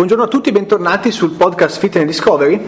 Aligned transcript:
Buongiorno 0.00 0.24
a 0.24 0.28
tutti, 0.28 0.50
bentornati 0.50 1.10
sul 1.10 1.32
podcast 1.32 1.78
Fitness 1.78 2.06
Discovery. 2.06 2.58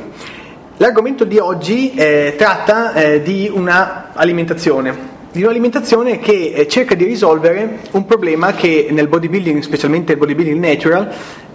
L'argomento 0.76 1.24
di 1.24 1.38
oggi 1.38 1.94
eh, 1.94 2.34
tratta 2.36 2.92
eh, 2.92 3.22
di 3.22 3.50
un'alimentazione, 3.50 4.94
di 5.32 5.42
un'alimentazione 5.42 6.18
che 6.18 6.52
eh, 6.54 6.68
cerca 6.68 6.94
di 6.94 7.04
risolvere 7.04 7.78
un 7.92 8.04
problema 8.04 8.52
che 8.52 8.88
nel 8.90 9.08
bodybuilding, 9.08 9.62
specialmente 9.62 10.12
il 10.12 10.18
bodybuilding 10.18 10.62
natural, 10.62 11.10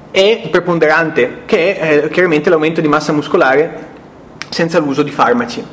è 0.09 0.47
preponderante, 0.49 1.41
che 1.45 1.77
è 1.77 2.05
eh, 2.05 2.09
chiaramente 2.09 2.49
l'aumento 2.49 2.81
di 2.81 2.87
massa 2.87 3.13
muscolare 3.13 3.85
senza 4.49 4.79
l'uso 4.79 5.03
di 5.03 5.11
farmaci. 5.11 5.63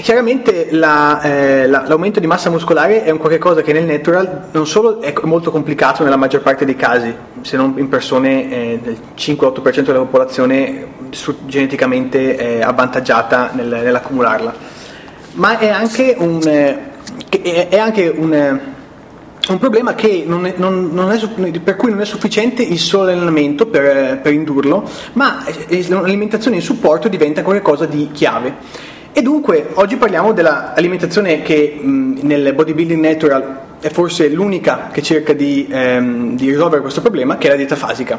Chiaramente 0.00 0.68
la, 0.70 1.20
eh, 1.20 1.66
la, 1.66 1.84
l'aumento 1.86 2.18
di 2.18 2.26
massa 2.26 2.48
muscolare 2.48 3.04
è 3.04 3.10
un 3.10 3.18
qualcosa 3.18 3.60
che 3.60 3.72
nel 3.72 3.84
natural 3.84 4.48
non 4.52 4.66
solo 4.66 5.00
è 5.00 5.12
molto 5.24 5.50
complicato 5.50 6.02
nella 6.02 6.16
maggior 6.16 6.40
parte 6.40 6.64
dei 6.64 6.76
casi, 6.76 7.14
se 7.42 7.56
non 7.56 7.74
in 7.76 7.88
persone 7.88 8.50
eh, 8.50 8.80
del 8.82 8.98
5-8% 9.16 9.80
della 9.82 9.98
popolazione 9.98 10.86
su, 11.10 11.44
geneticamente 11.44 12.36
eh, 12.36 12.62
avvantaggiata 12.62 13.50
nel, 13.52 13.68
nell'accumularla, 13.68 14.54
ma 15.32 15.58
è 15.58 15.68
anche 15.68 16.16
un, 16.18 16.40
eh, 16.42 17.68
è 17.68 17.78
anche 17.78 18.08
un, 18.08 18.32
eh, 18.32 18.60
un 19.48 19.58
problema 19.58 19.94
non 20.24 20.46
è, 20.46 20.54
non, 20.56 20.90
non 20.92 21.10
è, 21.10 21.18
per 21.60 21.76
cui 21.76 21.90
non 21.90 22.00
è 22.00 22.04
sufficiente 22.06 22.62
il 22.62 22.78
solo 22.78 23.10
allenamento 23.10 23.66
per, 23.66 24.20
per 24.20 24.32
indurlo, 24.32 24.88
ma 25.14 25.44
eh, 25.44 25.86
l'alimentazione 25.88 26.56
in 26.56 26.62
supporto 26.62 27.08
diventa 27.08 27.42
qualcosa 27.42 27.84
di 27.84 28.08
chiave. 28.12 28.90
E 29.14 29.20
dunque 29.20 29.68
oggi 29.74 29.96
parliamo 29.96 30.32
dell'alimentazione 30.32 31.42
che 31.42 31.78
mh, 31.78 32.20
nel 32.22 32.54
bodybuilding 32.54 33.04
natural 33.04 33.58
è 33.78 33.90
forse 33.90 34.28
l'unica 34.28 34.88
che 34.90 35.02
cerca 35.02 35.34
di, 35.34 35.68
ehm, 35.70 36.34
di 36.34 36.48
risolvere 36.48 36.80
questo 36.80 37.02
problema, 37.02 37.36
che 37.36 37.48
è 37.48 37.50
la 37.50 37.56
dieta 37.56 37.76
fasica. 37.76 38.18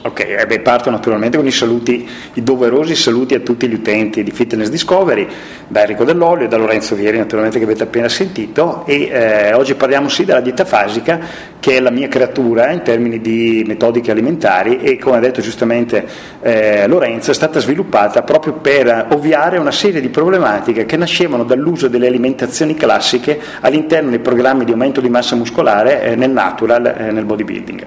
Ok, 0.00 0.20
eh 0.20 0.46
beh, 0.46 0.60
parto 0.60 0.90
naturalmente 0.90 1.36
con 1.36 1.46
i 1.46 1.50
saluti, 1.50 2.08
i 2.34 2.42
doverosi 2.44 2.94
saluti 2.94 3.34
a 3.34 3.40
tutti 3.40 3.66
gli 3.66 3.74
utenti 3.74 4.22
di 4.22 4.30
Fitness 4.30 4.68
Discovery, 4.68 5.26
da 5.66 5.80
Enrico 5.80 6.04
Dell'Olio 6.04 6.44
e 6.44 6.48
da 6.48 6.56
Lorenzo 6.56 6.94
Vieri, 6.94 7.18
naturalmente 7.18 7.58
che 7.58 7.64
avete 7.64 7.82
appena 7.82 8.08
sentito, 8.08 8.86
e 8.86 9.08
eh, 9.10 9.52
oggi 9.54 9.74
parliamo 9.74 10.08
sì 10.08 10.24
della 10.24 10.40
dieta 10.40 10.64
fasica, 10.64 11.18
che 11.58 11.78
è 11.78 11.80
la 11.80 11.90
mia 11.90 12.06
creatura 12.06 12.70
in 12.70 12.82
termini 12.82 13.20
di 13.20 13.64
metodiche 13.66 14.12
alimentari 14.12 14.78
e 14.78 14.98
come 14.98 15.16
ha 15.16 15.20
detto 15.20 15.40
giustamente 15.40 16.06
eh, 16.42 16.86
Lorenzo 16.86 17.32
è 17.32 17.34
stata 17.34 17.58
sviluppata 17.58 18.22
proprio 18.22 18.52
per 18.52 19.08
ovviare 19.10 19.58
una 19.58 19.72
serie 19.72 20.00
di 20.00 20.10
problematiche 20.10 20.86
che 20.86 20.96
nascevano 20.96 21.42
dall'uso 21.42 21.88
delle 21.88 22.06
alimentazioni 22.06 22.74
classiche 22.74 23.40
all'interno 23.60 24.10
dei 24.10 24.20
programmi 24.20 24.64
di 24.64 24.70
aumento 24.70 25.00
di 25.00 25.08
massa 25.08 25.34
muscolare 25.34 26.02
eh, 26.02 26.14
nel 26.14 26.30
natural, 26.30 26.86
eh, 26.86 27.10
nel 27.10 27.24
bodybuilding. 27.24 27.86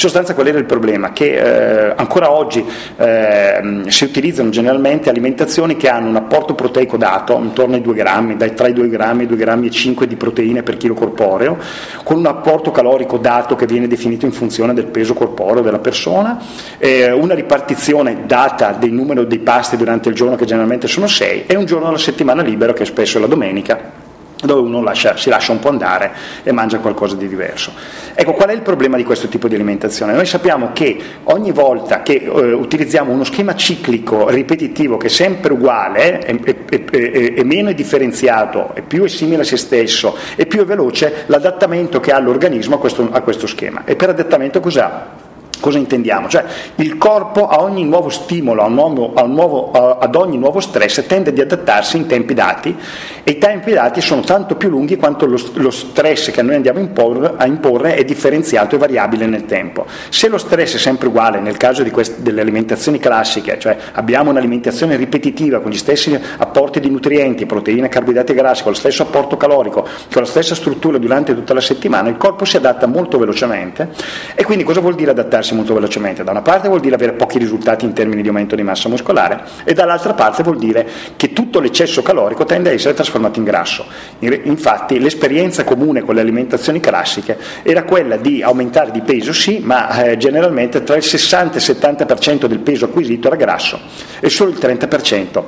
In 0.00 0.06
sostanza 0.06 0.32
qual 0.32 0.46
era 0.46 0.56
il 0.56 0.64
problema? 0.64 1.12
Che 1.12 1.34
eh, 1.34 1.92
ancora 1.94 2.30
oggi 2.30 2.64
eh, 2.96 3.82
si 3.88 4.04
utilizzano 4.04 4.48
generalmente 4.48 5.10
alimentazioni 5.10 5.76
che 5.76 5.90
hanno 5.90 6.08
un 6.08 6.16
apporto 6.16 6.54
proteico 6.54 6.96
dato 6.96 7.36
intorno 7.36 7.74
ai 7.74 7.82
2 7.82 7.92
grammi, 7.92 8.34
dai, 8.38 8.54
tra 8.54 8.66
i 8.66 8.72
2 8.72 8.88
grammi 8.88 9.20
e 9.20 9.24
i 9.24 9.26
2 9.26 9.36
grammi 9.36 9.66
e 9.66 9.70
5 9.70 10.06
di 10.06 10.16
proteine 10.16 10.62
per 10.62 10.78
chilo 10.78 10.94
corporeo, 10.94 11.58
con 12.02 12.16
un 12.16 12.24
apporto 12.24 12.70
calorico 12.70 13.18
dato 13.18 13.56
che 13.56 13.66
viene 13.66 13.88
definito 13.88 14.24
in 14.24 14.32
funzione 14.32 14.72
del 14.72 14.86
peso 14.86 15.12
corporeo 15.12 15.60
della 15.60 15.80
persona, 15.80 16.40
eh, 16.78 17.12
una 17.12 17.34
ripartizione 17.34 18.22
data 18.24 18.72
del 18.72 18.92
numero 18.92 19.24
dei 19.24 19.40
pasti 19.40 19.76
durante 19.76 20.08
il 20.08 20.14
giorno 20.14 20.34
che 20.34 20.46
generalmente 20.46 20.88
sono 20.88 21.08
6 21.08 21.44
e 21.46 21.56
un 21.56 21.66
giorno 21.66 21.88
alla 21.88 21.98
settimana 21.98 22.40
libero 22.40 22.72
che 22.72 22.86
spesso 22.86 23.18
è 23.18 23.20
la 23.20 23.26
domenica 23.26 23.99
dove 24.42 24.60
uno 24.60 24.82
lascia, 24.82 25.16
si 25.16 25.28
lascia 25.28 25.52
un 25.52 25.58
po' 25.58 25.68
andare 25.68 26.12
e 26.42 26.52
mangia 26.52 26.78
qualcosa 26.78 27.16
di 27.16 27.28
diverso. 27.28 27.72
Ecco, 28.14 28.32
qual 28.32 28.50
è 28.50 28.52
il 28.52 28.62
problema 28.62 28.96
di 28.96 29.04
questo 29.04 29.28
tipo 29.28 29.48
di 29.48 29.54
alimentazione? 29.54 30.12
Noi 30.12 30.26
sappiamo 30.26 30.70
che 30.72 30.98
ogni 31.24 31.52
volta 31.52 32.02
che 32.02 32.14
eh, 32.14 32.52
utilizziamo 32.52 33.12
uno 33.12 33.24
schema 33.24 33.54
ciclico 33.54 34.28
ripetitivo 34.28 34.96
che 34.96 35.06
è 35.06 35.10
sempre 35.10 35.52
uguale, 35.52 36.18
è, 36.18 36.36
è, 36.40 36.56
è, 36.68 37.34
è 37.34 37.42
meno 37.42 37.72
differenziato, 37.72 38.74
è 38.74 38.82
più 38.82 39.04
è 39.04 39.08
simile 39.08 39.42
a 39.42 39.44
se 39.44 39.56
stesso, 39.56 40.16
è 40.36 40.46
più 40.46 40.60
è 40.60 40.64
veloce 40.64 41.24
l'adattamento 41.26 42.00
che 42.00 42.12
ha 42.12 42.18
l'organismo 42.18 42.76
a 42.76 42.78
questo, 42.78 43.08
a 43.10 43.20
questo 43.20 43.46
schema. 43.46 43.82
E 43.84 43.96
per 43.96 44.10
adattamento 44.10 44.60
cos'ha? 44.60 45.29
Cosa 45.60 45.78
intendiamo? 45.78 46.28
Cioè 46.28 46.44
il 46.76 46.96
corpo 46.96 47.46
a 47.46 47.60
ogni 47.60 47.84
nuovo 47.84 48.08
stimolo, 48.08 48.62
a 48.62 48.68
nuovo, 48.68 49.12
a 49.14 49.24
nuovo, 49.26 49.70
a, 49.72 49.98
ad 50.00 50.14
ogni 50.14 50.38
nuovo 50.38 50.60
stress 50.60 51.06
tende 51.06 51.30
ad 51.30 51.38
adattarsi 51.38 51.98
in 51.98 52.06
tempi 52.06 52.32
dati 52.32 52.74
e 53.22 53.32
i 53.32 53.38
tempi 53.38 53.72
dati 53.72 54.00
sono 54.00 54.22
tanto 54.22 54.56
più 54.56 54.70
lunghi 54.70 54.96
quanto 54.96 55.26
lo, 55.26 55.38
lo 55.54 55.70
stress 55.70 56.30
che 56.30 56.40
noi 56.40 56.54
andiamo 56.54 56.78
a 56.78 56.82
imporre, 56.82 57.34
a 57.36 57.46
imporre, 57.46 57.94
è 57.94 58.04
differenziato 58.04 58.74
e 58.74 58.78
variabile 58.78 59.26
nel 59.26 59.44
tempo. 59.44 59.84
Se 60.08 60.28
lo 60.28 60.38
stress 60.38 60.76
è 60.76 60.78
sempre 60.78 61.08
uguale, 61.08 61.40
nel 61.40 61.58
caso 61.58 61.84
queste, 61.90 62.22
delle 62.22 62.40
alimentazioni 62.40 62.98
classiche, 62.98 63.58
cioè 63.58 63.76
abbiamo 63.92 64.30
un'alimentazione 64.30 64.96
ripetitiva 64.96 65.60
con 65.60 65.70
gli 65.70 65.76
stessi 65.76 66.18
apporti 66.38 66.80
di 66.80 66.88
nutrienti, 66.88 67.44
proteine, 67.44 67.88
carboidrati 67.88 68.32
e 68.32 68.34
grassi, 68.34 68.62
con 68.62 68.72
lo 68.72 68.78
stesso 68.78 69.02
apporto 69.02 69.36
calorico, 69.36 69.82
con 69.82 70.22
la 70.22 70.28
stessa 70.28 70.54
struttura 70.54 70.96
durante 70.96 71.34
tutta 71.34 71.52
la 71.52 71.60
settimana, 71.60 72.08
il 72.08 72.16
corpo 72.16 72.46
si 72.46 72.56
adatta 72.56 72.86
molto 72.86 73.18
velocemente 73.18 73.90
e 74.34 74.44
quindi 74.44 74.64
cosa 74.64 74.80
vuol 74.80 74.94
dire 74.94 75.10
adattarsi? 75.10 75.49
Allenarsi 75.50 75.54
molto 75.54 75.74
velocemente. 75.74 76.24
Da 76.24 76.30
una 76.30 76.42
parte 76.42 76.68
vuol 76.68 76.80
dire 76.80 76.94
avere 76.94 77.12
pochi 77.12 77.38
risultati 77.38 77.84
in 77.84 77.92
termini 77.92 78.22
di 78.22 78.28
aumento 78.28 78.54
di 78.54 78.62
massa 78.62 78.88
muscolare 78.88 79.42
e 79.64 79.74
dall'altra 79.74 80.14
parte 80.14 80.42
vuol 80.42 80.58
dire 80.58 80.86
che 81.16 81.32
tutto 81.32 81.60
l'eccesso 81.60 82.02
calorico 82.02 82.44
tende 82.44 82.70
a 82.70 82.72
essere 82.72 82.94
trasformato 82.94 83.38
in 83.38 83.44
grasso. 83.44 83.86
Infatti 84.18 84.98
l'esperienza 84.98 85.64
comune 85.64 86.02
con 86.02 86.14
le 86.14 86.20
alimentazioni 86.20 86.80
classiche 86.80 87.38
era 87.62 87.84
quella 87.84 88.16
di 88.16 88.42
aumentare 88.42 88.90
di 88.90 89.00
peso, 89.02 89.32
sì, 89.32 89.60
ma 89.62 90.04
eh, 90.04 90.16
generalmente 90.16 90.82
tra 90.82 90.96
il 90.96 91.02
60 91.02 91.58
e 91.58 91.60
il 91.60 91.76
70% 91.78 92.46
del 92.46 92.60
peso 92.60 92.86
acquisito 92.86 93.26
era 93.26 93.36
grasso 93.36 93.78
e 94.20 94.28
solo 94.28 94.50
il 94.50 94.58
30% 94.58 95.42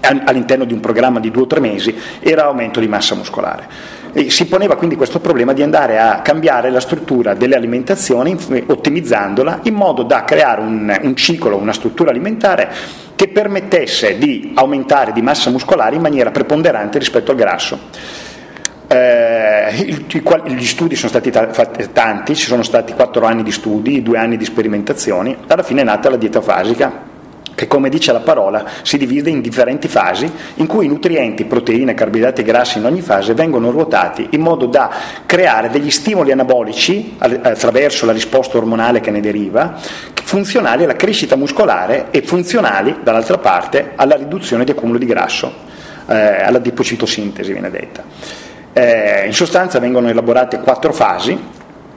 all'interno 0.00 0.64
di 0.64 0.72
un 0.72 0.80
programma 0.80 1.20
di 1.20 1.30
due 1.30 1.42
o 1.42 1.46
tre 1.46 1.60
mesi 1.60 1.94
era 2.20 2.46
aumento 2.46 2.80
di 2.80 2.88
massa 2.88 3.14
muscolare. 3.14 4.00
E 4.14 4.30
si 4.30 4.46
poneva 4.46 4.76
quindi 4.76 4.94
questo 4.94 5.20
problema 5.20 5.54
di 5.54 5.62
andare 5.62 5.98
a 5.98 6.20
cambiare 6.20 6.70
la 6.70 6.80
struttura 6.80 7.32
delle 7.32 7.54
alimentazioni 7.54 8.36
ottimizzandola 8.66 9.60
in 9.62 9.74
modo 9.74 10.02
da 10.02 10.24
creare 10.24 10.60
un, 10.60 10.98
un 11.02 11.16
ciclo, 11.16 11.56
una 11.56 11.72
struttura 11.72 12.10
alimentare 12.10 12.70
che 13.16 13.28
permettesse 13.28 14.18
di 14.18 14.52
aumentare 14.54 15.12
di 15.12 15.22
massa 15.22 15.48
muscolare 15.48 15.96
in 15.96 16.02
maniera 16.02 16.30
preponderante 16.30 16.98
rispetto 16.98 17.30
al 17.30 17.36
grasso. 17.38 17.78
Eh, 18.86 19.72
gli 19.72 20.66
studi 20.66 20.94
sono 20.94 21.08
stati 21.08 21.30
tanti, 21.92 22.36
ci 22.36 22.46
sono 22.46 22.62
stati 22.62 22.92
quattro 22.92 23.24
anni 23.24 23.42
di 23.42 23.52
studi, 23.52 24.02
due 24.02 24.18
anni 24.18 24.36
di 24.36 24.44
sperimentazioni, 24.44 25.34
alla 25.46 25.62
fine 25.62 25.80
è 25.80 25.84
nata 25.84 26.10
la 26.10 26.16
dieta 26.16 26.42
fasica 26.42 27.10
che 27.54 27.66
come 27.66 27.88
dice 27.88 28.12
la 28.12 28.20
parola 28.20 28.64
si 28.82 28.96
divide 28.98 29.30
in 29.30 29.40
differenti 29.40 29.88
fasi 29.88 30.30
in 30.54 30.66
cui 30.66 30.86
i 30.86 30.88
nutrienti, 30.88 31.44
proteine, 31.44 31.94
carboidrati 31.94 32.40
e 32.40 32.44
grassi 32.44 32.78
in 32.78 32.86
ogni 32.86 33.00
fase 33.00 33.34
vengono 33.34 33.70
ruotati 33.70 34.28
in 34.30 34.40
modo 34.40 34.66
da 34.66 34.90
creare 35.26 35.70
degli 35.70 35.90
stimoli 35.90 36.32
anabolici 36.32 37.16
attraverso 37.18 38.06
la 38.06 38.12
risposta 38.12 38.58
ormonale 38.58 39.00
che 39.00 39.10
ne 39.10 39.20
deriva, 39.20 39.78
funzionali 40.14 40.84
alla 40.84 40.96
crescita 40.96 41.36
muscolare 41.36 42.06
e 42.10 42.22
funzionali 42.22 43.00
dall'altra 43.02 43.38
parte 43.38 43.92
alla 43.96 44.16
riduzione 44.16 44.64
di 44.64 44.70
accumulo 44.70 44.98
di 44.98 45.06
grasso, 45.06 45.52
eh, 46.06 46.42
alla 46.42 46.58
dipocitosintesi 46.58 47.52
viene 47.52 47.70
detta. 47.70 48.02
Eh, 48.72 49.26
in 49.26 49.34
sostanza 49.34 49.78
vengono 49.78 50.08
elaborate 50.08 50.58
quattro 50.60 50.92
fasi 50.92 51.38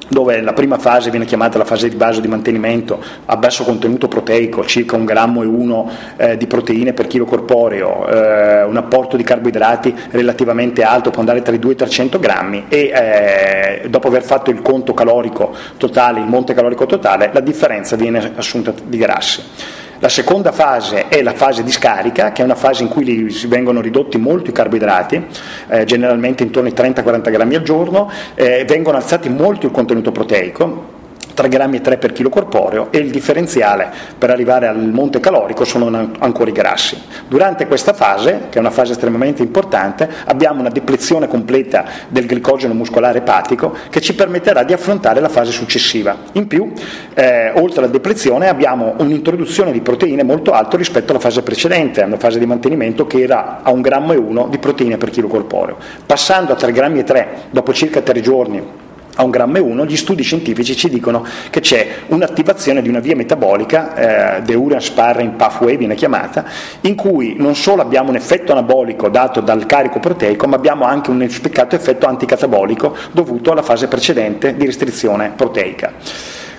dove 0.07 0.41
la 0.41 0.53
prima 0.53 0.77
fase 0.77 1.09
viene 1.09 1.25
chiamata 1.25 1.57
la 1.57 1.65
fase 1.65 1.89
di 1.89 1.95
base 1.95 2.21
di 2.21 2.27
mantenimento 2.27 3.01
a 3.25 3.37
basso 3.37 3.63
contenuto 3.63 4.07
proteico, 4.07 4.65
circa 4.65 4.95
un 4.95 5.05
grammo 5.05 5.43
e 5.43 5.45
uno 5.45 5.89
eh, 6.17 6.37
di 6.37 6.47
proteine 6.47 6.93
per 6.93 7.07
chilo 7.07 7.25
corporeo, 7.25 8.07
eh, 8.07 8.63
un 8.63 8.77
apporto 8.77 9.17
di 9.17 9.23
carboidrati 9.23 9.93
relativamente 10.11 10.83
alto, 10.83 11.09
può 11.09 11.19
andare 11.19 11.41
tra 11.41 11.53
i 11.53 11.59
2 11.59 11.71
e 11.71 11.73
i 11.73 11.77
300 11.77 12.19
grammi 12.19 12.65
e 12.69 12.91
eh, 12.93 13.89
dopo 13.89 14.07
aver 14.07 14.23
fatto 14.23 14.51
il 14.51 14.61
conto 14.61 14.93
calorico 14.93 15.53
totale, 15.77 16.19
il 16.19 16.27
monte 16.27 16.53
calorico 16.53 16.85
totale, 16.85 17.29
la 17.33 17.39
differenza 17.39 17.95
viene 17.95 18.33
assunta 18.35 18.73
di 18.85 18.97
grassi. 18.97 19.75
La 20.05 20.11
seconda 20.11 20.51
fase 20.51 21.07
è 21.07 21.23
la 21.23 21.33
fase 21.33 21.63
di 21.63 21.71
scarica, 21.71 22.31
che 22.31 22.43
è 22.43 22.45
una 22.45 22.53
fase 22.53 22.83
in 22.83 22.89
cui 22.89 23.27
vengono 23.47 23.81
ridotti 23.81 24.19
molto 24.19 24.51
i 24.51 24.53
carboidrati, 24.53 25.25
eh, 25.67 25.83
generalmente 25.85 26.43
intorno 26.43 26.69
ai 26.69 26.75
30-40 26.75 27.31
grammi 27.31 27.55
al 27.55 27.63
giorno, 27.63 28.11
eh, 28.35 28.65
vengono 28.65 28.97
alzati 28.97 29.29
molto 29.29 29.65
il 29.65 29.71
contenuto 29.71 30.11
proteico 30.11 30.94
3 31.35 31.49
grammi 31.49 31.77
e 31.77 31.81
3 31.81 31.97
per 31.97 32.13
chilo 32.13 32.29
corporeo 32.29 32.87
e 32.91 32.97
il 32.97 33.11
differenziale 33.11 33.91
per 34.17 34.31
arrivare 34.31 34.67
al 34.67 34.89
monte 34.89 35.19
calorico 35.19 35.65
sono 35.65 35.87
ancora 36.17 36.49
i 36.49 36.53
grassi. 36.53 36.99
Durante 37.27 37.67
questa 37.67 37.93
fase, 37.93 38.47
che 38.49 38.57
è 38.57 38.59
una 38.59 38.71
fase 38.71 38.93
estremamente 38.93 39.43
importante, 39.43 40.09
abbiamo 40.25 40.61
una 40.61 40.69
deplezione 40.69 41.27
completa 41.27 41.85
del 42.07 42.25
glicogeno 42.25 42.73
muscolare 42.73 43.19
epatico 43.19 43.75
che 43.89 44.01
ci 44.01 44.15
permetterà 44.15 44.63
di 44.63 44.73
affrontare 44.73 45.19
la 45.19 45.29
fase 45.29 45.51
successiva. 45.51 46.15
In 46.31 46.47
più, 46.47 46.71
eh, 47.13 47.51
oltre 47.55 47.79
alla 47.83 47.91
deplezione, 47.91 48.47
abbiamo 48.47 48.95
un'introduzione 48.97 49.71
di 49.71 49.81
proteine 49.81 50.23
molto 50.23 50.53
alta 50.53 50.77
rispetto 50.77 51.11
alla 51.11 51.21
fase 51.21 51.41
precedente, 51.41 52.01
una 52.01 52.17
fase 52.17 52.39
di 52.39 52.45
mantenimento 52.45 53.05
che 53.05 53.21
era 53.21 53.59
a 53.61 53.71
1 53.71 53.81
grammo 53.81 54.13
e 54.13 54.17
1 54.17 54.47
di 54.49 54.57
proteine 54.57 54.97
per 54.97 55.09
chilo 55.09 55.27
corporeo. 55.27 55.77
Passando 56.05 56.53
a 56.53 56.55
3 56.55 56.71
grammi 56.71 56.99
e 56.99 57.03
3 57.03 57.27
dopo 57.51 57.73
circa 57.73 57.99
3 58.01 58.21
giorni 58.21 58.83
a 59.15 59.23
un 59.23 59.31
gramma 59.31 59.57
e 59.57 59.62
1, 59.62 59.85
gli 59.85 59.97
studi 59.97 60.23
scientifici 60.23 60.75
ci 60.75 60.89
dicono 60.89 61.25
che 61.50 61.59
c'è 61.59 61.88
un'attivazione 62.07 62.81
di 62.81 62.89
una 62.89 63.00
via 63.00 63.15
metabolica, 63.15 64.41
eh, 64.44 64.56
Uran 64.56 64.81
Sparring 64.81 65.33
Pathway 65.33 65.77
viene 65.77 65.95
chiamata, 65.95 66.45
in 66.81 66.95
cui 66.95 67.35
non 67.38 67.56
solo 67.56 67.81
abbiamo 67.81 68.09
un 68.09 68.15
effetto 68.15 68.51
anabolico 68.51 69.09
dato 69.09 69.41
dal 69.41 69.65
carico 69.65 70.00
proteico, 70.00 70.47
ma 70.47 70.56
abbiamo 70.56 70.85
anche 70.85 71.09
un 71.09 71.27
spiccato 71.29 71.75
effetto 71.75 72.07
anticatabolico 72.07 72.95
dovuto 73.12 73.51
alla 73.51 73.62
fase 73.62 73.88
precedente 73.88 74.56
di 74.56 74.65
restrizione 74.65 75.33
proteica. 75.35 75.94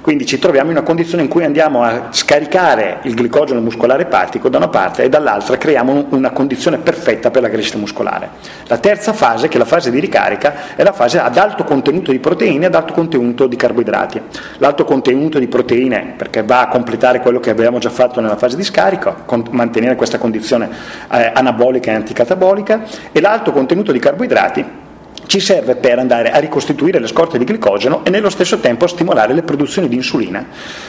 Quindi 0.07 0.25
ci 0.25 0.39
troviamo 0.39 0.71
in 0.71 0.77
una 0.77 0.87
condizione 0.87 1.25
in 1.25 1.29
cui 1.29 1.43
andiamo 1.43 1.83
a 1.83 2.11
scaricare 2.13 3.01
il 3.03 3.15
glicogeno 3.17 3.61
muscolare 3.61 4.03
epatico 4.03 4.49
da 4.49 4.59
una 4.59 4.69
parte 4.69 5.03
e 5.03 5.09
dall'altra 5.09 5.59
creiamo 5.59 6.07
una 6.11 6.31
condizione 6.31 6.79
perfetta 6.79 7.33
per 7.33 7.43
la 7.43 7.51
crescita 7.51 7.77
muscolare. 7.77 8.29
La 8.69 8.79
terza 8.79 9.13
fase, 9.13 9.49
che 9.49 9.57
è 9.57 9.59
la 9.59 9.65
fase 9.65 9.91
di 9.91 9.99
ricarica, 9.99 10.77
è 10.77 10.85
la 10.85 10.93
fase 10.93 11.19
ad 11.19 11.37
alto 11.37 11.65
contenuto 11.65 12.13
di 12.13 12.21
proteine 12.21 12.63
e 12.63 12.67
ad 12.69 12.77
alto 12.77 12.93
contenuto 12.93 13.49
di 13.49 13.57
carboidrati. 13.57 14.23
L'alto 14.59 14.85
contenuto 14.85 15.41
di 15.41 15.49
proteine, 15.49 16.15
perché 16.17 16.45
va 16.45 16.61
a 16.61 16.69
completare 16.69 17.19
quello 17.19 17.41
che 17.41 17.51
avevamo 17.51 17.79
già 17.79 17.91
fatto 17.91 18.21
nella 18.21 18.37
fase 18.37 18.55
di 18.55 18.63
scarico, 18.63 19.25
mantenere 19.51 19.97
questa 19.97 20.19
condizione 20.19 20.71
eh, 21.11 21.33
anabolica 21.35 21.91
e 21.91 21.95
anticatabolica, 21.95 22.85
e 23.11 23.21
l'alto 23.21 23.51
contenuto 23.51 23.91
di 23.91 23.99
carboidrati 23.99 24.85
ci 25.27 25.41
serve 25.41 25.77
per 25.77 25.99
andare 25.99 26.31
a 26.31 26.39
ricostituire 26.39 26.99
le 26.99 27.07
scorte 27.07 27.39
di 27.39 27.45
glicogeno 27.45 28.05
e 28.05 28.11
nello 28.11 28.31
stesso 28.31 28.59
tempo 28.59 28.87
stimolare 28.87 29.35
le 29.35 29.43
produzioni 29.43 29.89
di 29.89 29.97
insulina, 29.97 30.47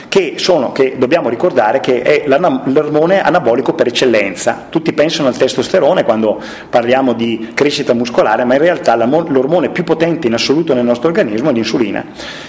che, 0.07 0.35
sono, 0.37 0.71
che 0.71 0.95
dobbiamo 0.97 1.29
ricordare 1.29 1.79
che 1.79 2.01
è 2.01 2.23
l'ormone 2.27 3.21
anabolico 3.21 3.73
per 3.73 3.87
eccellenza. 3.87 4.67
Tutti 4.69 4.93
pensano 4.93 5.27
al 5.27 5.37
testosterone 5.37 6.03
quando 6.03 6.41
parliamo 6.69 7.13
di 7.13 7.49
crescita 7.53 7.93
muscolare, 7.93 8.43
ma 8.43 8.53
in 8.53 8.61
realtà 8.61 8.95
l'ormone 8.95 9.69
più 9.69 9.83
potente 9.83 10.27
in 10.27 10.33
assoluto 10.33 10.73
nel 10.73 10.85
nostro 10.85 11.07
organismo 11.07 11.49
è 11.49 11.53
l'insulina. 11.53 12.05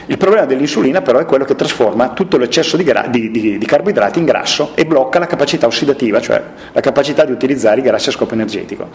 Il 0.07 0.19
problema 0.19 0.45
dell'insulina 0.45 1.01
però 1.01 1.19
è 1.19 1.25
quello 1.25 1.45
che 1.45 1.55
trasforma 1.55 2.11
tutto 2.11 2.37
l'eccesso 2.37 2.77
di, 2.77 2.85
gra- 2.85 3.07
di, 3.09 3.31
di, 3.31 3.59
di 3.59 3.67
carboidrati 3.67 4.19
in 4.19 4.25
grasso 4.25 4.73
e 4.75 4.85
blocca 4.85 5.19
la 5.19 5.27
capacità 5.27 5.67
ossidativa, 5.67 6.21
cioè 6.21 6.43
la 6.73 6.81
capacità 6.81 7.25
di 7.25 7.33
utilizzare 7.33 7.81
i 7.81 7.83
grassi 7.83 8.11
a 8.11 8.13
scopo 8.13 8.35
energetico. 8.35 8.89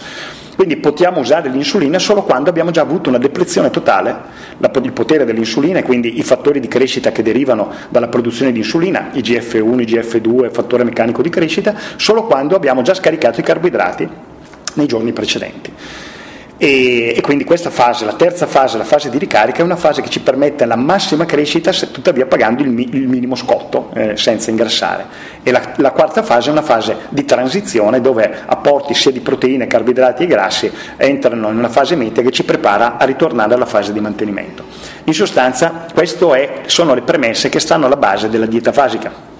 Quindi 0.55 0.77
possiamo 0.77 1.19
usare 1.19 1.49
l'insulina 1.49 1.99
solo 1.99 2.23
quando 2.23 2.49
abbiamo 2.49 2.71
già 2.71 2.82
avuto 2.83 3.09
una 3.09 3.17
depressione 3.17 3.69
totale, 3.69 4.15
il 4.59 4.91
potere 4.91 5.25
dell'insulina 5.25 5.79
e 5.79 5.83
quindi 5.83 6.19
i 6.19 6.23
fattori 6.23 6.59
di 6.59 6.67
crescita 6.67 7.11
che 7.11 7.23
derivano 7.23 7.71
dalla 7.89 8.07
produzione 8.07 8.51
di 8.51 8.59
insulina, 8.59 9.09
IGF1, 9.13 9.79
IGF2, 9.79 10.51
fattore 10.51 10.83
meccanico 10.83 11.21
di 11.21 11.29
crescita, 11.29 11.75
solo 11.95 12.25
quando 12.25 12.55
abbiamo 12.55 12.81
già 12.81 12.93
scaricato 12.93 13.39
i 13.39 13.43
carboidrati 13.43 14.07
nei 14.75 14.87
giorni 14.87 15.13
precedenti. 15.13 15.73
E, 16.63 17.13
e, 17.17 17.19
quindi 17.19 17.43
questa 17.43 17.69
fase, 17.69 18.05
la 18.05 18.13
terza 18.13 18.47
fase, 18.47 18.77
la 18.77 18.85
fase 18.85 19.09
di 19.09 19.17
ricarica, 19.17 19.59
è 19.59 19.63
una 19.63 19.75
fase 19.75 20.01
che 20.01 20.07
ci 20.07 20.21
permette 20.21 20.63
la 20.63 20.77
massima 20.77 21.25
crescita, 21.25 21.73
tuttavia 21.73 22.25
pagando 22.25 22.63
il, 22.63 22.69
mi, 22.69 22.87
il 22.93 23.09
minimo 23.09 23.35
scotto, 23.35 23.89
eh, 23.93 24.15
senza 24.15 24.49
ingrassare. 24.49 25.05
E 25.43 25.51
la, 25.51 25.73
la, 25.75 25.91
quarta 25.91 26.23
fase 26.23 26.47
è 26.47 26.51
una 26.53 26.61
fase 26.61 26.95
di 27.09 27.25
transizione 27.25 27.99
dove 27.99 28.43
apporti 28.45 28.93
sia 28.93 29.11
di 29.11 29.19
proteine, 29.19 29.67
carboidrati 29.67 30.23
e 30.23 30.27
grassi 30.27 30.71
entrano 30.95 31.49
in 31.49 31.57
una 31.57 31.67
fase 31.67 31.97
media 31.97 32.23
che 32.23 32.31
ci 32.31 32.45
prepara 32.45 32.95
a 32.95 33.03
ritornare 33.03 33.55
alla 33.55 33.65
fase 33.65 33.91
di 33.91 33.99
mantenimento. 33.99 34.63
In 35.03 35.13
sostanza, 35.13 35.87
queste 35.93 36.61
sono 36.67 36.93
le 36.93 37.01
premesse 37.01 37.49
che 37.49 37.59
stanno 37.59 37.87
alla 37.87 37.97
base 37.97 38.29
della 38.29 38.45
dieta 38.45 38.71
fasica. 38.71 39.32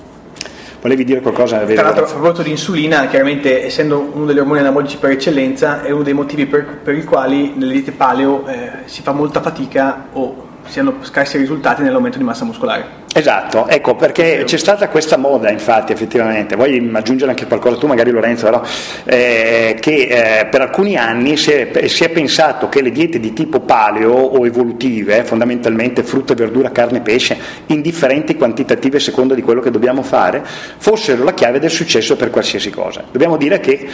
Volevi 0.83 1.05
dire 1.05 1.21
qualcosa? 1.21 1.59
Tra 1.59 1.81
l'altro 1.81 2.03
a 2.03 2.09
proposito 2.09 2.41
di 2.41 2.49
insulina, 2.49 3.07
chiaramente 3.07 3.63
essendo 3.63 4.09
uno 4.11 4.25
degli 4.25 4.37
ormoni 4.37 4.59
anabolici 4.59 4.97
per 4.97 5.11
eccellenza, 5.11 5.81
è 5.81 5.91
uno 5.91 6.03
dei 6.03 6.11
motivi 6.11 6.45
per, 6.45 6.79
per 6.83 6.97
i 6.97 7.05
quali 7.05 7.53
nelle 7.55 7.71
diete 7.71 7.93
paleo 7.93 8.45
eh, 8.47 8.71
si 8.83 9.01
fa 9.01 9.13
molta 9.13 9.39
fatica 9.39 10.07
o 10.11 10.47
si 10.67 10.79
hanno 10.79 10.95
scarsi 11.01 11.37
risultati 11.37 11.81
nell'aumento 11.81 12.17
di 12.17 12.23
massa 12.23 12.45
muscolare. 12.45 13.01
Esatto, 13.15 13.67
ecco 13.67 13.95
perché 13.95 14.41
c'è 14.43 14.57
stata 14.57 14.89
questa 14.89 15.17
moda 15.17 15.51
infatti 15.51 15.91
effettivamente, 15.91 16.55
vuoi 16.55 16.89
aggiungere 16.93 17.29
anche 17.29 17.45
qualcosa 17.45 17.77
tu 17.77 17.85
magari 17.85 18.09
Lorenzo, 18.09 18.45
però, 18.45 18.63
eh, 19.03 19.77
che 19.79 20.39
eh, 20.39 20.45
per 20.47 20.61
alcuni 20.61 20.97
anni 20.97 21.37
si 21.37 21.51
è, 21.51 21.87
si 21.87 22.03
è, 22.03 22.09
pensato 22.09 22.69
che 22.69 22.81
le 22.81 22.91
diete 22.91 23.19
di 23.19 23.31
tipo 23.31 23.59
paleo 23.59 24.11
o 24.11 24.43
evolutive, 24.47 25.23
fondamentalmente 25.25 26.01
frutta, 26.01 26.33
verdura, 26.33 26.71
carne, 26.71 27.01
pesce, 27.01 27.37
in 27.67 27.81
differenti 27.81 28.35
quantitative 28.35 28.97
a 28.97 29.01
seconda 29.01 29.35
di 29.35 29.43
quello 29.43 29.61
che 29.61 29.69
dobbiamo 29.69 30.01
fare, 30.01 30.43
fossero 30.43 31.23
la 31.23 31.35
chiave 31.35 31.59
del 31.59 31.69
successo 31.69 32.15
per 32.15 32.31
qualsiasi 32.31 32.71
cosa. 32.71 33.03
Dobbiamo 33.11 33.37
dire 33.37 33.59
che 33.59 33.87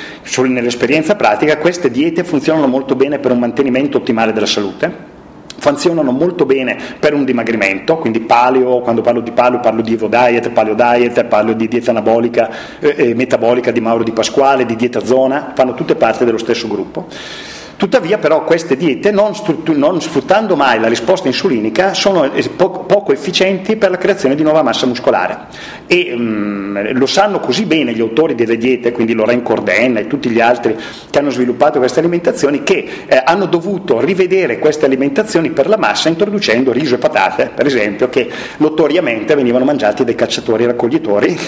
nell'esperienza 0.45 1.17
pratica 1.17 1.57
queste 1.57 1.91
diete 1.91 2.23
funzionano 2.23 2.67
molto 2.67 2.95
bene 2.95 3.19
per 3.19 3.31
un 3.31 3.39
mantenimento 3.39 3.97
ottimale 3.97 4.31
della 4.31 4.45
salute 4.45 5.08
funzionano 5.59 6.11
molto 6.11 6.45
bene 6.45 6.77
per 6.99 7.13
un 7.13 7.25
dimagrimento, 7.25 7.97
quindi 7.97 8.19
paleo, 8.21 8.79
quando 8.81 9.01
parlo 9.01 9.21
di 9.21 9.31
paleo 9.31 9.59
parlo 9.59 9.81
di 9.81 9.93
Evo 9.93 10.07
Diet, 10.07 10.49
Paleo 10.49 10.73
Diet, 10.73 11.23
parlo 11.25 11.53
di 11.53 11.67
dieta 11.67 11.91
anabolica 11.91 12.49
eh, 12.79 12.95
eh, 12.97 13.15
metabolica 13.15 13.71
di 13.71 13.79
Mauro 13.79 14.03
Di 14.03 14.11
Pasquale, 14.11 14.65
di 14.65 14.75
dieta 14.75 15.03
zona, 15.03 15.53
fanno 15.55 15.73
tutte 15.73 15.95
parte 15.95 16.25
dello 16.25 16.37
stesso 16.37 16.67
gruppo. 16.67 17.07
Tuttavia 17.79 18.17
però 18.17 18.43
queste 18.43 18.75
diete, 18.75 19.09
non, 19.09 19.33
struttur- 19.33 19.77
non 19.77 20.01
sfruttando 20.01 20.57
mai 20.57 20.81
la 20.81 20.89
risposta 20.89 21.29
insulinica, 21.29 21.93
sono 21.93 22.29
po- 22.57 22.81
poco 22.81 23.13
efficienti 23.13 23.77
per 23.77 23.89
la 23.89 23.95
creazione 23.95 24.35
di 24.35 24.43
nuova 24.43 24.61
massa 24.63 24.85
muscolare. 24.85 25.47
E 25.87 26.13
mh, 26.13 26.97
lo 26.97 27.05
sanno 27.05 27.39
così 27.39 27.63
bene 27.63 27.93
gli 27.93 28.01
autori 28.01 28.35
delle 28.35 28.57
diete, 28.57 28.91
quindi 28.91 29.13
Lorraine 29.13 29.43
Corden 29.43 29.95
e 29.95 30.07
tutti 30.07 30.29
gli 30.29 30.41
altri 30.41 30.75
che 31.09 31.19
hanno 31.19 31.29
sviluppato 31.29 31.79
queste 31.79 32.01
alimentazioni, 32.01 32.63
che 32.63 32.85
eh, 33.07 33.21
hanno 33.23 33.45
dovuto 33.45 34.01
rivedere 34.01 34.59
queste 34.59 34.83
alimentazioni 34.83 35.51
per 35.51 35.69
la 35.69 35.77
massa 35.77 36.09
introducendo 36.09 36.73
riso 36.73 36.95
e 36.95 36.97
patate, 36.97 37.49
per 37.55 37.65
esempio, 37.65 38.09
che 38.09 38.29
notoriamente 38.57 39.35
venivano 39.35 39.63
mangiati 39.63 40.03
dai 40.03 40.15
cacciatori 40.15 40.65
e 40.65 40.67
raccoglitori 40.67 41.39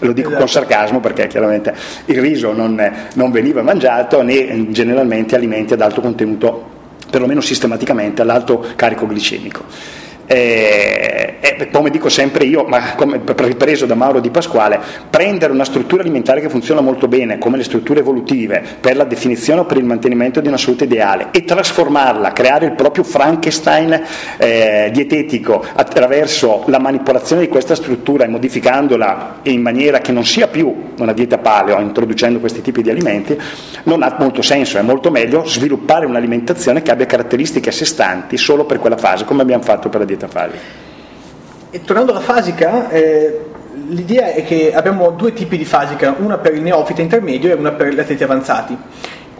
lo 0.00 0.12
dico 0.12 0.28
esatto. 0.28 0.42
con 0.42 0.48
sarcasmo 0.48 1.00
perché 1.00 1.26
chiaramente 1.26 1.74
il 2.06 2.20
riso 2.20 2.52
non, 2.52 2.92
non 3.14 3.30
veniva 3.30 3.62
mangiato 3.62 4.22
né 4.22 4.70
generalmente 4.70 5.34
alimenti 5.34 5.72
ad 5.72 5.80
alto 5.80 6.00
contenuto, 6.00 6.72
perlomeno 7.10 7.40
sistematicamente, 7.40 8.22
all'alto 8.22 8.64
carico 8.76 9.06
glicemico. 9.06 9.64
Eh, 10.26 11.34
eh, 11.40 11.70
come 11.70 11.90
dico 11.90 12.08
sempre 12.08 12.44
io, 12.44 12.64
ma 12.64 12.94
come 12.94 13.20
ripreso 13.36 13.84
da 13.84 13.94
Mauro 13.94 14.20
Di 14.20 14.30
Pasquale, 14.30 14.80
prendere 15.10 15.52
una 15.52 15.64
struttura 15.64 16.02
alimentare 16.02 16.40
che 16.40 16.48
funziona 16.48 16.80
molto 16.80 17.08
bene, 17.08 17.38
come 17.38 17.56
le 17.56 17.64
strutture 17.64 18.00
evolutive, 18.00 18.62
per 18.80 18.96
la 18.96 19.04
definizione 19.04 19.60
o 19.60 19.64
per 19.64 19.76
il 19.76 19.84
mantenimento 19.84 20.40
di 20.40 20.48
una 20.48 20.56
salute 20.56 20.84
ideale 20.84 21.28
e 21.32 21.44
trasformarla, 21.44 22.32
creare 22.32 22.66
il 22.66 22.72
proprio 22.72 23.04
Frankenstein 23.04 24.02
eh, 24.38 24.90
dietetico 24.92 25.64
attraverso 25.74 26.64
la 26.66 26.78
manipolazione 26.78 27.42
di 27.42 27.48
questa 27.48 27.74
struttura 27.74 28.24
e 28.24 28.28
modificandola 28.28 29.40
in 29.42 29.60
maniera 29.60 29.98
che 29.98 30.12
non 30.12 30.24
sia 30.24 30.48
più 30.48 30.92
una 30.98 31.12
dieta 31.12 31.38
paleo, 31.38 31.78
introducendo 31.80 32.38
questi 32.38 32.62
tipi 32.62 32.82
di 32.82 32.90
alimenti, 32.90 33.38
non 33.84 34.02
ha 34.02 34.16
molto 34.18 34.42
senso, 34.42 34.78
è 34.78 34.82
molto 34.82 35.10
meglio 35.10 35.44
sviluppare 35.44 36.06
un'alimentazione 36.06 36.82
che 36.82 36.90
abbia 36.90 37.06
caratteristiche 37.06 37.68
a 37.68 37.72
sé 37.72 37.84
stanti 37.84 38.36
solo 38.36 38.64
per 38.64 38.78
quella 38.78 38.96
fase, 38.96 39.24
come 39.24 39.42
abbiamo 39.42 39.62
fatto 39.62 39.88
per 39.88 40.00
la 40.00 40.06
dieta 40.06 40.13
dieta 40.16 40.28
fasica. 40.28 40.82
E 41.70 41.80
tornando 41.82 42.12
alla 42.12 42.20
fasica, 42.20 42.88
eh, 42.90 43.46
l'idea 43.88 44.32
è 44.32 44.44
che 44.44 44.72
abbiamo 44.74 45.10
due 45.10 45.32
tipi 45.32 45.56
di 45.56 45.64
fasica, 45.64 46.14
una 46.18 46.38
per 46.38 46.54
il 46.54 46.62
neofita 46.62 47.02
intermedio 47.02 47.50
e 47.50 47.54
una 47.54 47.72
per 47.72 47.92
gli 47.92 47.98
atleti 47.98 48.22
avanzati 48.22 48.76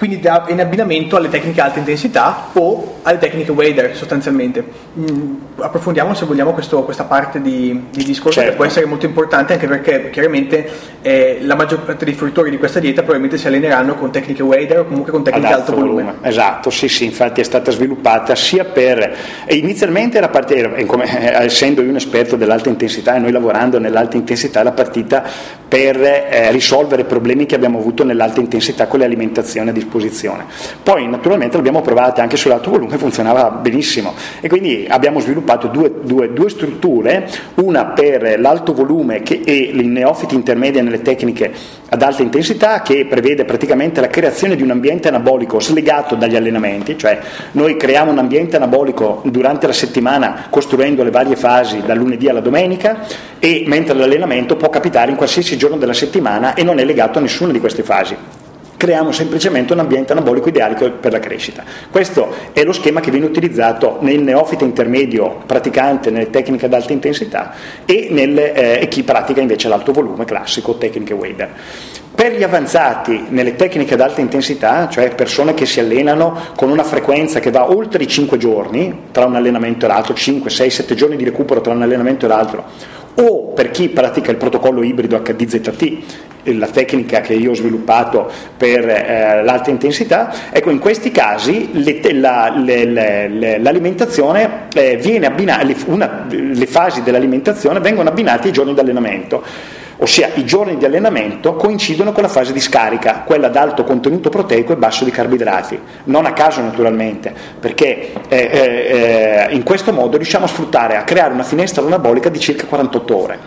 quindi 0.06 0.28
in 0.49 0.61
abbinamento 0.61 1.16
alle 1.16 1.30
tecniche 1.30 1.62
alta 1.62 1.78
intensità 1.78 2.49
o 2.52 2.96
alle 3.02 3.18
tecniche 3.18 3.52
wader 3.52 3.96
sostanzialmente. 3.96 4.62
Mm, 4.99 5.34
approfondiamo 5.56 6.12
se 6.12 6.26
vogliamo 6.26 6.52
questo, 6.52 6.82
questa 6.84 7.04
parte 7.04 7.40
di, 7.40 7.87
di 7.90 8.04
discorso 8.04 8.38
certo. 8.38 8.50
che 8.50 8.56
può 8.56 8.66
essere 8.66 8.84
molto 8.84 9.06
importante 9.06 9.54
anche 9.54 9.66
perché 9.66 10.11
chiaramente 10.11 10.70
eh, 11.00 11.38
la 11.40 11.54
maggior 11.54 11.80
parte 11.80 12.04
dei 12.04 12.12
fruitori 12.12 12.50
di 12.50 12.58
questa 12.58 12.80
dieta 12.80 13.00
probabilmente 13.00 13.38
si 13.38 13.46
alleneranno 13.46 13.94
con 13.94 14.11
tecniche 14.11 14.42
wader 14.42 14.80
o 14.80 14.84
comunque 14.84 15.11
con 15.11 15.25
tecniche 15.25 15.46
Ad 15.46 15.52
alto 15.52 15.75
volume. 15.75 16.02
volume. 16.02 16.28
Esatto, 16.28 16.68
sì 16.68 16.88
sì, 16.88 17.04
infatti 17.04 17.40
è 17.40 17.44
stata 17.44 17.70
sviluppata 17.70 18.34
sia 18.34 18.64
per... 18.64 19.16
inizialmente 19.49 20.18
era 20.18 20.28
partita, 20.28 20.75
eh, 20.75 21.44
essendo 21.44 21.82
io 21.82 21.88
un 21.88 21.96
esperto 21.96 22.37
dell'alta 22.37 22.68
intensità 22.68 23.14
e 23.16 23.20
noi 23.20 23.32
lavorando 23.32 23.78
nell'alta 23.78 24.16
intensità, 24.16 24.62
la 24.62 24.73
partita 24.73 25.23
per 25.66 26.00
eh, 26.00 26.50
risolvere 26.52 27.04
problemi 27.04 27.46
che 27.46 27.54
abbiamo 27.54 27.78
avuto 27.78 28.04
nell'alta 28.04 28.40
intensità 28.40 28.87
con 28.87 29.00
le 29.00 29.06
alimentazioni 29.06 29.70
a 29.70 29.73
disposizione. 29.94 30.44
Poi 30.82 31.08
naturalmente 31.08 31.56
l'abbiamo 31.56 31.80
provata 31.80 32.22
anche 32.22 32.36
sull'alto 32.36 32.70
volume, 32.70 32.98
funzionava 32.98 33.50
benissimo 33.50 34.14
e 34.40 34.48
quindi 34.48 34.86
abbiamo 34.88 35.20
sviluppato 35.20 35.68
due, 35.68 35.92
due, 36.02 36.32
due 36.32 36.48
strutture, 36.48 37.28
una 37.56 37.86
per 37.86 38.40
l'alto 38.40 38.74
volume 38.74 39.22
che, 39.22 39.42
e 39.44 39.70
i 39.72 39.86
neofiti 39.86 40.34
intermedi 40.34 40.80
nelle 40.80 41.02
tecniche 41.02 41.52
ad 41.88 42.02
alta 42.02 42.22
intensità 42.22 42.82
che 42.82 43.06
prevede 43.06 43.44
praticamente 43.44 44.00
la 44.00 44.08
creazione 44.08 44.56
di 44.56 44.62
un 44.62 44.70
ambiente 44.70 45.08
anabolico 45.08 45.60
slegato 45.60 46.16
dagli 46.16 46.36
allenamenti, 46.36 46.98
cioè 46.98 47.20
noi 47.52 47.76
creiamo 47.76 48.10
un 48.10 48.18
ambiente 48.18 48.56
anabolico 48.56 49.22
durante 49.24 49.66
la 49.66 49.72
settimana 49.72 50.46
costruendo 50.50 51.04
le 51.04 51.10
varie 51.10 51.36
fasi 51.36 51.82
dal 51.84 51.96
lunedì 51.96 52.28
alla 52.28 52.40
domenica 52.40 53.06
e 53.38 53.64
mentre 53.66 53.94
l'allenamento 53.94 54.56
può 54.56 54.68
capitare 54.68 55.10
in 55.10 55.16
qualsiasi 55.16 55.56
giorno 55.56 55.76
della 55.76 55.92
settimana 55.92 56.54
e 56.54 56.64
non 56.64 56.78
è 56.78 56.84
legato 56.84 57.18
a 57.18 57.22
nessuna 57.22 57.52
di 57.52 57.60
queste 57.60 57.82
fasi. 57.82 58.43
Creiamo 58.84 59.12
semplicemente 59.12 59.72
un 59.72 59.78
ambiente 59.78 60.12
anabolico 60.12 60.50
ideale 60.50 60.74
per 60.74 61.10
la 61.10 61.18
crescita. 61.18 61.64
Questo 61.90 62.28
è 62.52 62.62
lo 62.64 62.72
schema 62.72 63.00
che 63.00 63.10
viene 63.10 63.24
utilizzato 63.24 63.96
nel 64.00 64.20
neofita 64.20 64.62
intermedio 64.64 65.40
praticante 65.46 66.10
nelle 66.10 66.28
tecniche 66.28 66.66
ad 66.66 66.74
alta 66.74 66.92
intensità 66.92 67.54
e, 67.86 68.08
nel, 68.10 68.38
eh, 68.38 68.86
chi 68.90 69.02
pratica 69.02 69.40
invece 69.40 69.68
l'alto 69.68 69.92
volume 69.92 70.26
classico, 70.26 70.74
tecniche 70.74 71.14
Wader. 71.14 71.50
Per 72.14 72.36
gli 72.36 72.42
avanzati 72.42 73.24
nelle 73.30 73.56
tecniche 73.56 73.94
ad 73.94 74.00
alta 74.00 74.20
intensità, 74.20 74.86
cioè 74.88 75.14
persone 75.14 75.54
che 75.54 75.64
si 75.64 75.80
allenano 75.80 76.38
con 76.54 76.70
una 76.70 76.84
frequenza 76.84 77.40
che 77.40 77.50
va 77.50 77.70
oltre 77.70 78.02
i 78.02 78.06
5 78.06 78.36
giorni, 78.36 79.06
tra 79.12 79.24
un 79.24 79.34
allenamento 79.34 79.86
e 79.86 79.88
l'altro, 79.88 80.12
5, 80.12 80.50
6, 80.50 80.70
7 80.70 80.94
giorni 80.94 81.16
di 81.16 81.24
recupero 81.24 81.62
tra 81.62 81.72
un 81.72 81.80
allenamento 81.80 82.26
e 82.26 82.28
l'altro, 82.28 82.64
o 83.16 83.52
per 83.52 83.71
chi 83.71 83.88
pratica 83.88 84.30
il 84.30 84.37
protocollo 84.37 84.83
ibrido 84.83 85.21
HDZT, 85.21 85.97
la 86.52 86.66
tecnica 86.66 87.21
che 87.21 87.35
io 87.35 87.52
ho 87.52 87.54
sviluppato 87.54 88.30
per 88.56 88.87
eh, 88.87 89.42
l'alta 89.42 89.71
intensità, 89.71 90.50
ecco 90.50 90.71
in 90.71 90.78
questi 90.78 91.11
casi 91.11 91.71
le, 91.73 92.00
la, 92.12 92.52
le, 92.54 92.85
le, 92.85 93.59
l'alimentazione 93.59 94.66
eh, 94.75 94.97
viene 94.97 95.26
abbinata, 95.26 95.66
una, 95.87 96.26
le 96.28 96.66
fasi 96.66 97.02
dell'alimentazione 97.02 97.80
vengono 97.80 98.11
abbinate 98.11 98.49
ai 98.49 98.52
giorni 98.52 98.75
di 98.75 98.80
allenamento 98.80 99.42
ossia 100.04 100.30
i 100.34 100.44
giorni 100.44 100.76
di 100.76 100.84
allenamento 100.84 101.54
coincidono 101.54 102.12
con 102.12 102.23
la 102.23 102.28
fase 102.28 102.52
di 102.52 102.61
scarica, 102.61 103.23
quella 103.25 103.46
ad 103.46 103.56
alto 103.56 103.84
contenuto 103.84 104.28
proteico 104.28 104.73
e 104.73 104.76
basso 104.76 105.04
di 105.04 105.11
carboidrati, 105.11 105.80
non 106.04 106.26
a 106.26 106.32
caso 106.32 106.61
naturalmente, 106.61 107.34
perché 107.58 108.12
eh, 108.28 108.37
eh, 108.38 109.54
in 109.54 109.62
questo 109.62 109.92
modo 109.92 110.16
riusciamo 110.16 110.44
a 110.44 110.49
sfruttare, 110.49 110.96
a 110.96 111.04
creare 111.04 111.32
una 111.32 111.42
finestra 111.42 111.82
anabolica 111.82 112.28
di 112.28 112.38
circa 112.38 112.66
48 112.66 113.16
ore. 113.16 113.38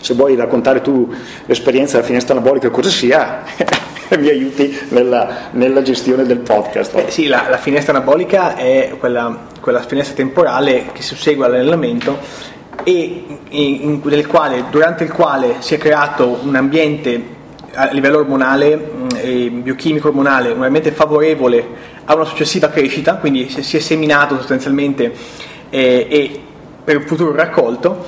Se 0.00 0.14
vuoi 0.14 0.36
raccontare 0.36 0.80
tu 0.82 1.12
l'esperienza 1.46 1.94
della 1.94 2.06
finestra 2.06 2.34
anabolica 2.34 2.68
cosa 2.70 2.90
sia, 2.90 3.42
mi 4.18 4.28
aiuti 4.28 4.76
nella, 4.90 5.48
nella, 5.52 5.82
gestione 5.82 6.24
del 6.24 6.38
podcast. 6.38 6.94
Eh 6.96 7.10
sì, 7.10 7.26
la, 7.26 7.46
la, 7.48 7.58
finestra 7.58 7.96
anabolica 7.96 8.56
è 8.56 8.94
quella, 8.98 9.46
quella 9.60 9.82
finestra 9.82 10.14
temporale 10.14 10.86
che 10.92 11.02
sussegue 11.02 11.46
all'allenamento 11.46 12.54
e 12.88 13.24
in, 13.48 14.00
in, 14.04 14.26
quale, 14.28 14.66
durante 14.70 15.02
il 15.02 15.10
quale 15.10 15.56
si 15.58 15.74
è 15.74 15.76
creato 15.76 16.38
un 16.44 16.54
ambiente 16.54 17.34
a 17.74 17.90
livello 17.90 18.18
ormonale 18.18 18.76
mm, 18.76 19.06
e 19.16 19.50
biochimico 19.50 20.06
ormonale, 20.06 20.52
un 20.52 20.62
ambiente 20.62 20.92
favorevole 20.92 21.66
a 22.04 22.14
una 22.14 22.24
successiva 22.24 22.68
crescita, 22.68 23.16
quindi 23.16 23.48
si 23.48 23.76
è 23.76 23.80
seminato 23.80 24.36
sostanzialmente 24.36 25.12
eh, 25.68 26.06
e 26.08 26.40
per 26.84 26.94
il 26.94 27.02
futuro 27.02 27.34
raccolto 27.34 28.04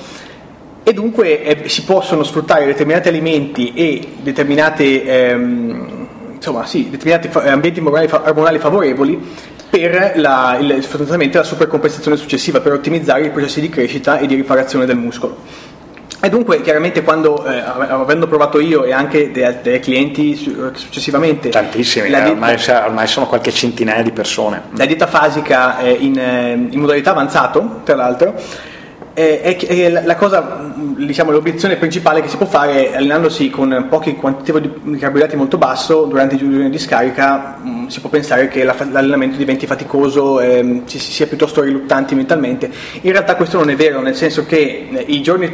e 0.83 0.93
dunque 0.93 1.43
eh, 1.43 1.67
si 1.67 1.83
possono 1.83 2.23
sfruttare 2.23 2.65
determinati 2.65 3.09
alimenti 3.09 3.73
e 3.73 4.13
determinate, 4.21 5.03
ehm, 5.03 6.07
insomma, 6.35 6.65
sì, 6.65 6.89
determinati 6.89 7.29
ambienti 7.49 7.79
ormonali, 7.81 8.09
ormonali 8.09 8.59
favorevoli 8.59 9.27
per 9.69 10.13
la, 10.15 10.57
il, 10.59 10.81
sostanzialmente 10.81 11.37
la 11.37 11.43
supercompensazione 11.43 12.17
successiva, 12.17 12.59
per 12.59 12.73
ottimizzare 12.73 13.25
i 13.25 13.29
processi 13.29 13.61
di 13.61 13.69
crescita 13.69 14.17
e 14.17 14.27
di 14.27 14.35
riparazione 14.35 14.85
del 14.85 14.97
muscolo. 14.97 15.37
E 16.21 16.27
dunque, 16.27 16.61
chiaramente, 16.61 17.01
quando, 17.01 17.45
eh, 17.45 17.59
avendo 17.59 18.27
provato 18.27 18.59
io 18.59 18.83
e 18.83 18.91
anche 18.91 19.31
dei, 19.31 19.55
dei 19.61 19.79
clienti 19.79 20.35
successivamente, 20.35 21.47
tantissimi, 21.47 22.09
dieta, 22.09 22.29
ormai, 22.29 22.57
ormai, 22.67 23.07
sono 23.07 23.25
qualche 23.25 23.53
centinaia 23.53 24.01
di 24.01 24.11
persone. 24.11 24.63
La 24.75 24.85
dieta 24.85 25.07
fasica 25.07 25.79
eh, 25.79 25.91
in, 25.91 26.67
in 26.71 26.79
modalità 26.79 27.11
avanzato, 27.11 27.81
tra 27.85 27.95
l'altro, 27.95 28.35
è, 29.13 29.57
è, 29.57 29.89
la 29.89 30.15
cosa, 30.15 30.71
diciamo, 30.75 31.31
l'obiezione 31.31 31.75
principale 31.75 32.21
che 32.21 32.27
si 32.27 32.37
può 32.37 32.45
fare 32.45 32.95
allenandosi 32.95 33.49
con 33.49 33.87
pochi 33.89 34.15
quantitativo 34.15 34.59
di 34.59 34.97
carboidrati 34.97 35.35
molto 35.35 35.57
basso 35.57 36.05
durante 36.05 36.35
i 36.35 36.37
giorni 36.37 36.69
di 36.69 36.77
scarica 36.77 37.57
mh, 37.61 37.87
si 37.87 37.99
può 37.99 38.09
pensare 38.09 38.47
che 38.47 38.63
la, 38.63 38.75
l'allenamento 38.91 39.37
diventi 39.37 39.65
faticoso, 39.65 40.39
ehm, 40.39 40.85
si, 40.85 40.99
si 40.99 41.11
sia 41.11 41.27
piuttosto 41.27 41.61
riluttanti 41.61 42.15
mentalmente. 42.15 42.71
In 43.01 43.11
realtà 43.11 43.35
questo 43.35 43.57
non 43.57 43.69
è 43.69 43.75
vero, 43.75 44.01
nel 44.01 44.15
senso 44.15 44.45
che 44.45 44.87
eh, 44.91 45.05
i 45.07 45.21
giorni 45.21 45.51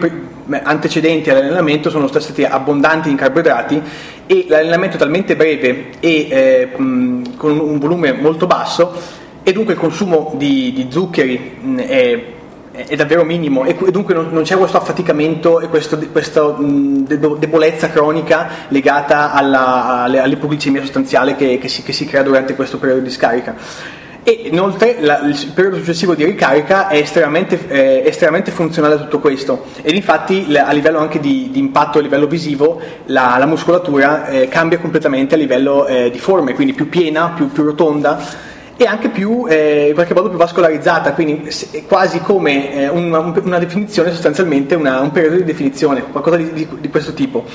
antecedenti 0.64 1.30
all'allenamento 1.30 1.90
sono 1.90 2.08
stati 2.08 2.44
abbondanti 2.44 3.10
in 3.10 3.16
carboidrati 3.16 3.82
e 4.28 4.46
l'allenamento 4.48 4.96
è 4.96 5.00
talmente 5.00 5.36
breve 5.36 5.92
e 6.00 6.28
eh, 6.30 6.70
con 6.72 7.60
un 7.60 7.80
volume 7.80 8.12
molto 8.14 8.46
basso 8.46 9.24
e 9.42 9.54
dunque 9.54 9.74
il 9.74 9.80
consumo 9.80 10.34
di, 10.36 10.74
di 10.74 10.88
zuccheri 10.90 11.58
mh, 11.62 11.80
è 11.80 12.34
è 12.76 12.96
davvero 12.96 13.24
minimo 13.24 13.64
e 13.66 13.76
dunque 13.92 14.14
non, 14.14 14.42
c'è 14.44 14.58
questo 14.58 14.78
affaticamento 14.78 15.60
e 15.60 15.68
questo, 15.68 15.98
questa 16.12 16.56
debolezza 16.58 17.90
cronica 17.90 18.48
legata 18.70 19.32
alla, 19.32 20.04
all'ipoglicemia 20.04 20.82
sostanziale 20.82 21.36
che, 21.36 21.58
che, 21.58 21.68
si, 21.68 21.84
che, 21.84 21.94
si, 21.94 22.06
crea 22.06 22.24
durante 22.24 22.56
questo 22.56 22.78
periodo 22.78 23.02
di 23.02 23.10
scarica. 23.10 23.56
E 24.28 24.42
inoltre 24.46 24.98
la, 25.02 25.20
il 25.20 25.52
periodo 25.54 25.78
successivo 25.78 26.16
di 26.16 26.26
ricarica 26.26 26.88
è 26.88 26.98
estremamente, 26.98 27.68
eh, 27.68 28.04
estremamente, 28.08 28.50
funzionale 28.50 28.96
a 28.96 28.98
tutto 28.98 29.20
questo 29.20 29.66
ed 29.84 29.94
infatti 29.94 30.48
a 30.58 30.72
livello 30.72 30.98
anche 30.98 31.20
di, 31.20 31.50
di 31.52 31.60
impatto 31.60 32.00
a 32.00 32.02
livello 32.02 32.26
visivo 32.26 32.82
la, 33.06 33.36
la 33.38 33.46
muscolatura 33.46 34.28
eh, 34.28 34.48
cambia 34.48 34.80
completamente 34.80 35.36
a 35.36 35.38
livello 35.38 35.86
eh, 35.86 36.10
di 36.10 36.18
forme, 36.18 36.56
quindi 36.56 36.74
più 36.74 36.90
piena, 36.90 37.34
più, 37.36 37.52
più 37.52 37.64
rotonda 37.64 38.54
e 38.78 38.86
anche 38.86 39.10
più, 39.10 39.46
eh, 39.48 39.88
in 39.90 39.94
qualche 39.94 40.14
modo 40.14 40.30
più 40.30 40.38
vascolarizzata, 40.38 41.14
quindi 41.14 41.50
quasi 41.88 42.20
come 42.20 42.74
eh, 42.74 42.90
una, 42.90 43.20
una, 43.20 43.60
definizione, 43.60 44.12
sostanzialmente 44.12 44.76
una, 44.76 45.00
un 45.00 45.12
periodo 45.12 45.38
di 45.38 45.44
definizione, 45.44 46.04
qualcosa 46.04 46.36
di, 46.36 46.52
di, 46.52 46.68
di, 46.80 46.90
questo 46.90 47.14
tipo. 47.14 47.46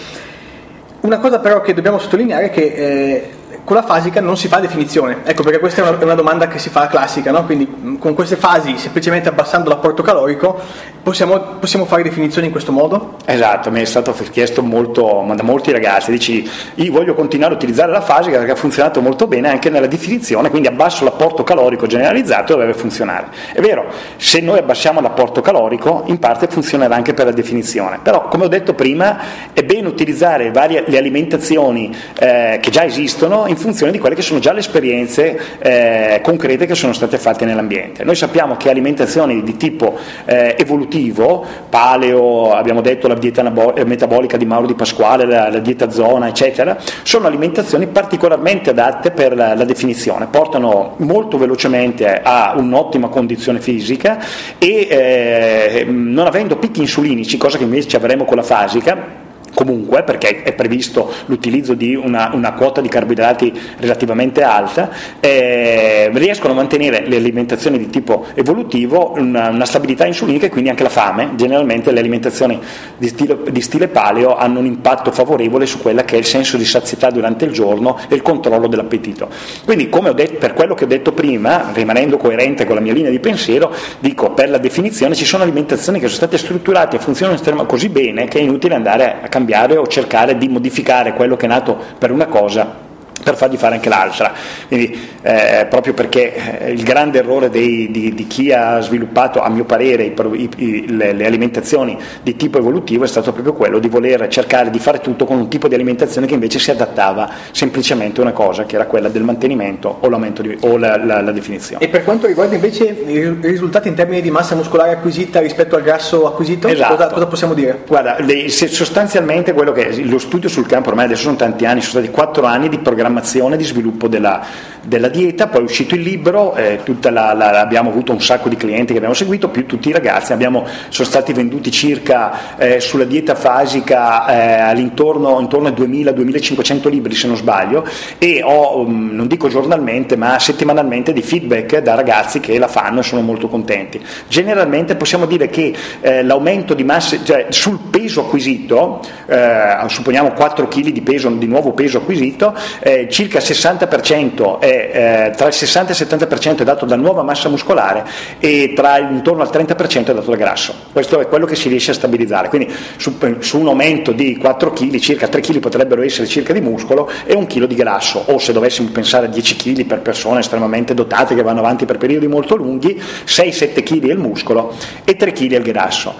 Una 1.00 1.18
cosa 1.18 1.38
però 1.38 1.60
che 1.60 1.74
dobbiamo 1.74 1.98
sottolineare 1.98 2.46
è 2.46 2.50
che 2.50 2.62
eh, 2.62 3.30
con 3.70 3.78
la 3.78 3.86
fasica 3.86 4.20
non 4.20 4.36
si 4.36 4.48
fa 4.48 4.58
definizione, 4.58 5.18
ecco 5.22 5.44
perché 5.44 5.60
questa 5.60 5.84
è 5.84 5.88
una, 5.88 5.96
è 5.96 6.02
una 6.02 6.16
domanda 6.16 6.48
che 6.48 6.58
si 6.58 6.70
fa 6.70 6.88
classica, 6.88 7.30
no? 7.30 7.44
quindi 7.44 7.72
mm, 7.72 7.98
con 7.98 8.14
queste 8.14 8.34
fasi, 8.34 8.76
semplicemente 8.78 9.28
abbassando 9.28 9.68
l'apporto 9.68 10.02
calorico, 10.02 10.58
possiamo, 11.04 11.38
possiamo, 11.60 11.84
fare 11.84 12.02
definizioni 12.02 12.48
in 12.48 12.52
questo 12.52 12.72
modo? 12.72 13.14
Esatto, 13.24 13.70
mi 13.70 13.80
è 13.80 13.84
stato 13.84 14.12
chiesto 14.32 14.64
molto, 14.64 15.24
da 15.36 15.44
molti 15.44 15.70
ragazzi, 15.70 16.10
dici 16.10 16.50
io 16.74 16.90
voglio 16.90 17.14
continuare 17.14 17.52
a 17.52 17.56
utilizzare 17.56 17.92
la 17.92 18.00
fasica 18.00 18.38
perché 18.38 18.50
ha 18.50 18.56
funzionato 18.56 19.00
molto 19.00 19.28
bene 19.28 19.48
anche 19.48 19.70
nella 19.70 19.86
definizione, 19.86 20.50
quindi 20.50 20.66
abbasso 20.66 21.04
l'apporto 21.04 21.44
calorico 21.44 21.86
generalizzato 21.86 22.54
e 22.54 22.58
deve 22.58 22.74
funzionare. 22.74 23.28
È 23.52 23.60
vero, 23.60 23.84
se 24.16 24.40
noi 24.40 24.58
abbassiamo 24.58 25.00
l'apporto 25.00 25.42
calorico 25.42 26.02
in 26.06 26.18
parte 26.18 26.48
funzionerà 26.48 26.96
anche 26.96 27.14
per 27.14 27.26
la 27.26 27.32
definizione, 27.32 28.00
però 28.02 28.26
come 28.26 28.46
ho 28.46 28.48
detto 28.48 28.74
prima 28.74 29.52
è 29.52 29.62
bene 29.62 29.86
utilizzare 29.86 30.50
varie, 30.50 30.82
le 30.88 30.98
alimentazioni 30.98 31.96
eh, 32.18 32.58
che 32.60 32.70
già 32.72 32.84
esistono 32.84 33.46
in 33.46 33.58
funzione 33.60 33.92
di 33.92 33.98
quelle 33.98 34.16
che 34.16 34.22
sono 34.22 34.40
già 34.40 34.52
le 34.52 34.58
esperienze 34.60 35.38
eh, 35.58 36.20
concrete 36.22 36.66
che 36.66 36.74
sono 36.74 36.92
state 36.92 37.18
fatte 37.18 37.44
nell'ambiente. 37.44 38.02
Noi 38.02 38.16
sappiamo 38.16 38.56
che 38.56 38.70
alimentazioni 38.70 39.42
di 39.42 39.56
tipo 39.56 39.96
eh, 40.24 40.56
evolutivo, 40.58 41.44
paleo, 41.68 42.52
abbiamo 42.52 42.80
detto 42.80 43.06
la 43.06 43.14
dieta 43.14 43.42
eh, 43.74 43.84
metabolica 43.84 44.36
di 44.36 44.46
Mauro 44.46 44.66
Di 44.66 44.74
Pasquale, 44.74 45.26
la, 45.26 45.48
la, 45.48 45.58
dieta 45.58 45.90
zona, 45.90 46.28
eccetera, 46.28 46.76
sono 47.02 47.26
alimentazioni 47.26 47.86
particolarmente 47.86 48.70
adatte 48.70 49.10
per 49.10 49.36
la, 49.36 49.54
la 49.54 49.64
definizione, 49.64 50.26
portano 50.26 50.94
molto 50.98 51.38
velocemente 51.38 52.20
a 52.22 52.54
un'ottima 52.56 53.08
condizione 53.08 53.60
fisica 53.60 54.18
e 54.58 54.88
eh, 54.90 55.84
non 55.86 56.26
avendo 56.26 56.56
picchi 56.56 56.80
insulinici, 56.80 57.36
cosa 57.36 57.58
che 57.58 57.64
invece 57.64 57.96
avremo 57.96 58.24
con 58.24 58.36
la 58.36 58.42
fasica, 58.42 59.28
comunque 59.54 60.02
perché 60.02 60.42
è 60.42 60.52
previsto 60.52 61.12
l'utilizzo 61.26 61.74
di 61.74 61.94
una, 61.94 62.30
una 62.32 62.52
quota 62.52 62.80
di 62.80 62.88
carboidrati 62.88 63.52
relativamente 63.78 64.42
alta, 64.42 64.90
eh, 65.20 66.10
riescono 66.12 66.52
a 66.52 66.56
mantenere 66.56 67.06
le 67.06 67.16
alimentazioni 67.16 67.78
di 67.78 67.90
tipo 67.90 68.26
evolutivo 68.34 69.12
una, 69.16 69.48
una, 69.48 69.64
stabilità 69.64 70.06
insulinica 70.06 70.46
e 70.46 70.48
quindi 70.48 70.70
anche 70.70 70.82
la 70.82 70.88
fame. 70.88 71.32
Generalmente 71.34 71.92
le 71.92 72.00
alimentazioni 72.00 72.58
di 72.96 73.08
stile, 73.08 73.38
di 73.50 73.60
stile 73.60 73.88
paleo 73.88 74.36
hanno 74.36 74.60
un 74.60 74.66
impatto 74.66 75.10
favorevole 75.10 75.66
su 75.66 75.80
quella 75.80 76.04
che 76.04 76.16
è 76.16 76.18
il 76.18 76.24
senso 76.24 76.56
di 76.56 76.64
sazietà 76.64 77.10
durante 77.10 77.44
il 77.44 77.52
giorno 77.52 77.98
e 78.08 78.14
il 78.14 78.22
controllo 78.22 78.66
dell'appetito. 78.66 79.28
Quindi 79.64 79.88
detto, 80.14 80.38
per 80.38 80.54
quello 80.54 80.74
che 80.74 80.84
ho 80.84 80.88
detto 80.88 81.12
prima, 81.12 81.70
rimanendo 81.72 82.16
coerente 82.16 82.64
con 82.64 82.74
la 82.74 82.80
mia 82.80 82.92
linea 82.92 83.10
di 83.10 83.20
pensiero, 83.20 83.72
dico 83.98 84.30
per 84.30 84.48
la 84.50 84.58
definizione 84.58 85.14
ci 85.14 85.24
sono 85.24 85.42
alimentazioni 85.42 85.98
che 85.98 86.06
sono 86.06 86.16
state 86.16 86.38
strutturate 86.38 86.96
e 86.96 86.98
funzionano 86.98 87.66
così 87.66 87.88
bene 87.88 88.26
che 88.26 88.38
è 88.38 88.42
inutile 88.42 88.74
andare 88.74 89.18
a 89.22 89.28
cambiare 89.28 89.39
cambiare 89.40 89.76
o 89.76 89.86
cercare 89.86 90.36
di 90.36 90.48
modificare 90.48 91.14
quello 91.14 91.36
che 91.36 91.46
è 91.46 91.48
nato 91.48 91.78
per 91.98 92.10
una 92.10 92.26
cosa 92.26 92.88
per 93.22 93.36
fargli 93.36 93.56
fare 93.56 93.74
anche 93.74 93.88
l'altra. 93.88 94.32
Quindi, 94.66 95.08
eh, 95.22 95.66
proprio 95.68 95.92
perché 95.92 96.60
eh, 96.60 96.70
il 96.72 96.82
grande 96.82 97.18
errore 97.18 97.50
dei, 97.50 97.90
di, 97.90 98.14
di, 98.14 98.26
chi 98.26 98.52
ha 98.52 98.80
sviluppato, 98.80 99.40
a 99.42 99.48
mio 99.48 99.64
parere, 99.64 100.04
i, 100.04 100.50
i, 100.56 100.96
le, 100.96 101.12
le, 101.12 101.26
alimentazioni 101.26 101.98
di 102.22 102.36
tipo 102.36 102.58
evolutivo 102.58 103.04
è 103.04 103.06
stato 103.06 103.32
proprio 103.32 103.52
quello 103.52 103.78
di 103.78 103.88
voler 103.88 104.28
cercare 104.28 104.70
di 104.70 104.78
fare 104.78 105.00
tutto 105.00 105.24
con 105.24 105.36
un 105.36 105.48
tipo 105.48 105.68
di 105.68 105.74
alimentazione 105.74 106.26
che 106.26 106.34
invece 106.34 106.58
si 106.58 106.70
adattava 106.70 107.28
semplicemente 107.50 108.20
a 108.20 108.24
una 108.24 108.32
cosa, 108.32 108.64
che 108.64 108.76
era 108.76 108.86
quella 108.86 109.08
del 109.08 109.22
mantenimento 109.22 109.98
o, 110.00 110.08
di, 110.08 110.56
o 110.60 110.76
la, 110.78 110.96
la, 110.96 111.20
la, 111.20 111.32
definizione. 111.32 111.84
E 111.84 111.88
per 111.88 112.04
quanto 112.04 112.26
riguarda 112.26 112.54
invece 112.54 112.84
i 112.84 113.36
risultati 113.40 113.88
in 113.88 113.94
termini 113.94 114.22
di 114.22 114.30
massa 114.30 114.54
muscolare 114.54 114.92
acquisita 114.92 115.40
rispetto 115.40 115.76
al 115.76 115.82
grasso 115.82 116.26
acquisito, 116.26 116.68
esatto. 116.68 116.94
cosa, 116.94 117.08
cosa, 117.08 117.26
possiamo 117.26 117.54
dire? 117.54 117.82
Guarda, 117.86 118.16
sostanzialmente 118.48 119.52
quello 119.52 119.72
che 119.72 119.88
è 119.88 119.96
lo 120.02 120.18
studio 120.18 120.48
sul 120.48 120.66
campo, 120.66 120.90
ormai 120.90 121.06
adesso 121.06 121.22
sono 121.22 121.36
tanti 121.36 121.66
anni, 121.66 121.80
sono 121.80 122.02
stati 122.02 122.10
quattro 122.10 122.46
anni 122.46 122.68
di 122.68 122.78
programma 122.78 123.09
programmazione 123.10 123.56
di 123.56 123.64
sviluppo 123.64 124.08
della, 124.08 124.44
della 124.82 125.08
dieta, 125.08 125.48
poi 125.48 125.60
è 125.60 125.64
uscito 125.64 125.94
il 125.94 126.02
libro, 126.02 126.54
eh, 126.54 126.80
la, 127.02 127.32
la, 127.32 127.60
abbiamo 127.60 127.90
avuto 127.90 128.12
un 128.12 128.20
sacco 128.20 128.48
di 128.48 128.56
clienti 128.56 128.92
che 128.92 128.96
abbiamo 128.96 129.14
seguito, 129.14 129.48
più 129.48 129.66
tutti 129.66 129.88
i 129.88 129.92
ragazzi, 129.92 130.32
abbiamo, 130.32 130.66
sono 130.88 131.08
stati 131.08 131.32
venduti 131.32 131.70
circa 131.70 132.56
eh, 132.56 132.80
sulla 132.80 133.04
dieta 133.04 133.34
fasica 133.34 134.26
eh, 134.26 134.60
all'intorno 134.60 135.40
intorno 135.40 135.68
ai 135.68 135.74
2000-2500 135.74 136.88
libri 136.88 137.14
se 137.14 137.26
non 137.26 137.36
sbaglio 137.36 137.86
e 138.18 138.42
ho, 138.42 138.80
um, 138.80 139.10
non 139.12 139.26
dico 139.26 139.48
giornalmente, 139.48 140.16
ma 140.16 140.38
settimanalmente 140.38 141.12
di 141.12 141.22
feedback 141.22 141.78
da 141.78 141.94
ragazzi 141.94 142.40
che 142.40 142.58
la 142.58 142.68
fanno 142.68 143.00
e 143.00 143.02
sono 143.02 143.22
molto 143.22 143.48
contenti. 143.48 144.00
Generalmente 144.28 144.96
possiamo 144.96 145.26
dire 145.26 145.48
che 145.48 145.74
eh, 146.00 146.22
l'aumento 146.22 146.74
di 146.74 146.84
massa, 146.84 147.22
cioè 147.22 147.46
sul 147.50 147.78
peso 147.90 148.22
acquisito, 148.22 149.00
eh, 149.26 149.76
supponiamo 149.86 150.32
4 150.32 150.68
kg 150.68 150.88
di 150.88 151.02
peso, 151.02 151.28
di 151.30 151.46
nuovo 151.46 151.72
peso 151.72 151.98
acquisito, 151.98 152.54
eh, 152.80 153.08
circa 153.10 153.38
il 153.38 153.44
60% 153.44 154.58
è 154.58 154.69
eh, 154.70 155.32
tra 155.36 155.48
il 155.48 155.52
60 155.52 155.92
e 155.92 155.96
il 155.96 156.08
70% 156.08 156.60
è 156.60 156.64
dato 156.64 156.84
da 156.86 156.96
nuova 156.96 157.22
massa 157.22 157.48
muscolare 157.48 158.04
e 158.38 158.72
tra 158.74 158.98
intorno 158.98 159.42
al 159.42 159.50
30% 159.52 160.06
è 160.06 160.14
dato 160.14 160.30
da 160.30 160.36
grasso. 160.36 160.74
Questo 160.92 161.20
è 161.20 161.26
quello 161.28 161.46
che 161.46 161.54
si 161.54 161.68
riesce 161.68 161.90
a 161.90 161.94
stabilizzare. 161.94 162.48
Quindi 162.48 162.72
su, 162.96 163.16
su 163.40 163.58
un 163.58 163.68
aumento 163.68 164.12
di 164.12 164.36
4 164.36 164.72
kg, 164.72 164.98
circa 164.98 165.28
3 165.28 165.40
kg 165.40 165.58
potrebbero 165.58 166.02
essere 166.02 166.26
circa 166.26 166.52
di 166.52 166.60
muscolo 166.60 167.10
e 167.24 167.34
un 167.34 167.46
chilo 167.46 167.66
di 167.66 167.74
grasso, 167.74 168.22
o 168.26 168.38
se 168.38 168.52
dovessimo 168.52 168.88
pensare 168.90 169.26
a 169.26 169.28
10 169.28 169.56
kg 169.56 169.84
per 169.84 170.00
persone 170.00 170.40
estremamente 170.40 170.94
dotate 170.94 171.34
che 171.34 171.42
vanno 171.42 171.60
avanti 171.60 171.84
per 171.84 171.98
periodi 171.98 172.26
molto 172.26 172.56
lunghi, 172.56 173.00
6-7 173.26 173.82
kg 173.82 174.08
è 174.08 174.12
il 174.12 174.18
muscolo 174.18 174.74
e 175.04 175.16
3 175.16 175.32
kg 175.32 175.52
è 175.52 175.56
il 175.56 175.62
grasso. 175.62 176.14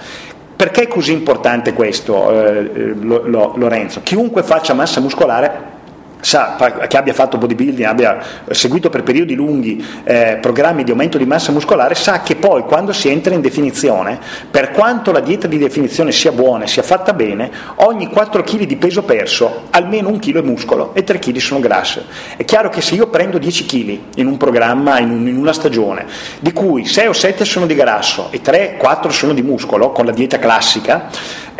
Perché 0.60 0.82
è 0.82 0.88
così 0.88 1.12
importante 1.12 1.72
questo, 1.72 2.30
eh, 2.30 2.94
Lorenzo? 2.94 4.02
Chiunque 4.02 4.42
faccia 4.42 4.74
massa 4.74 5.00
muscolare 5.00 5.78
sa, 6.20 6.56
che 6.88 6.96
abbia 6.96 7.12
fatto 7.12 7.38
bodybuilding, 7.38 7.86
abbia 7.86 8.18
seguito 8.50 8.90
per 8.90 9.02
periodi 9.02 9.34
lunghi 9.34 9.84
eh, 10.04 10.38
programmi 10.40 10.84
di 10.84 10.90
aumento 10.90 11.18
di 11.18 11.26
massa 11.26 11.52
muscolare, 11.52 11.94
sa 11.94 12.20
che 12.22 12.36
poi 12.36 12.62
quando 12.62 12.92
si 12.92 13.08
entra 13.08 13.34
in 13.34 13.40
definizione, 13.40 14.18
per 14.50 14.70
quanto 14.70 15.12
la 15.12 15.20
dieta 15.20 15.46
di 15.46 15.58
definizione 15.58 16.12
sia 16.12 16.32
buona 16.32 16.64
e 16.64 16.66
sia 16.66 16.82
fatta 16.82 17.12
bene, 17.12 17.50
ogni 17.76 18.08
4 18.08 18.42
kg 18.42 18.64
di 18.64 18.76
peso 18.76 19.02
perso, 19.02 19.66
almeno 19.70 20.08
un 20.08 20.18
chilo 20.18 20.40
è 20.40 20.42
muscolo 20.42 20.94
e 20.94 21.04
3 21.04 21.18
kg 21.18 21.36
sono 21.38 21.60
grasse. 21.60 22.04
È 22.36 22.44
chiaro 22.44 22.68
che 22.68 22.80
se 22.80 22.94
io 22.94 23.08
prendo 23.08 23.38
10 23.38 23.66
kg 23.66 23.98
in 24.16 24.26
un 24.26 24.36
programma, 24.36 24.98
in, 24.98 25.10
un, 25.10 25.26
in 25.26 25.36
una 25.36 25.52
stagione, 25.52 26.06
di 26.40 26.52
cui 26.52 26.84
6 26.84 27.06
o 27.06 27.12
7 27.12 27.44
sono 27.44 27.66
di 27.66 27.74
grasso 27.74 28.28
e 28.30 28.40
3-4 28.42 29.08
sono 29.08 29.32
di 29.32 29.42
muscolo, 29.42 29.90
con 29.90 30.04
la 30.04 30.12
dieta 30.12 30.38
classica, 30.38 31.08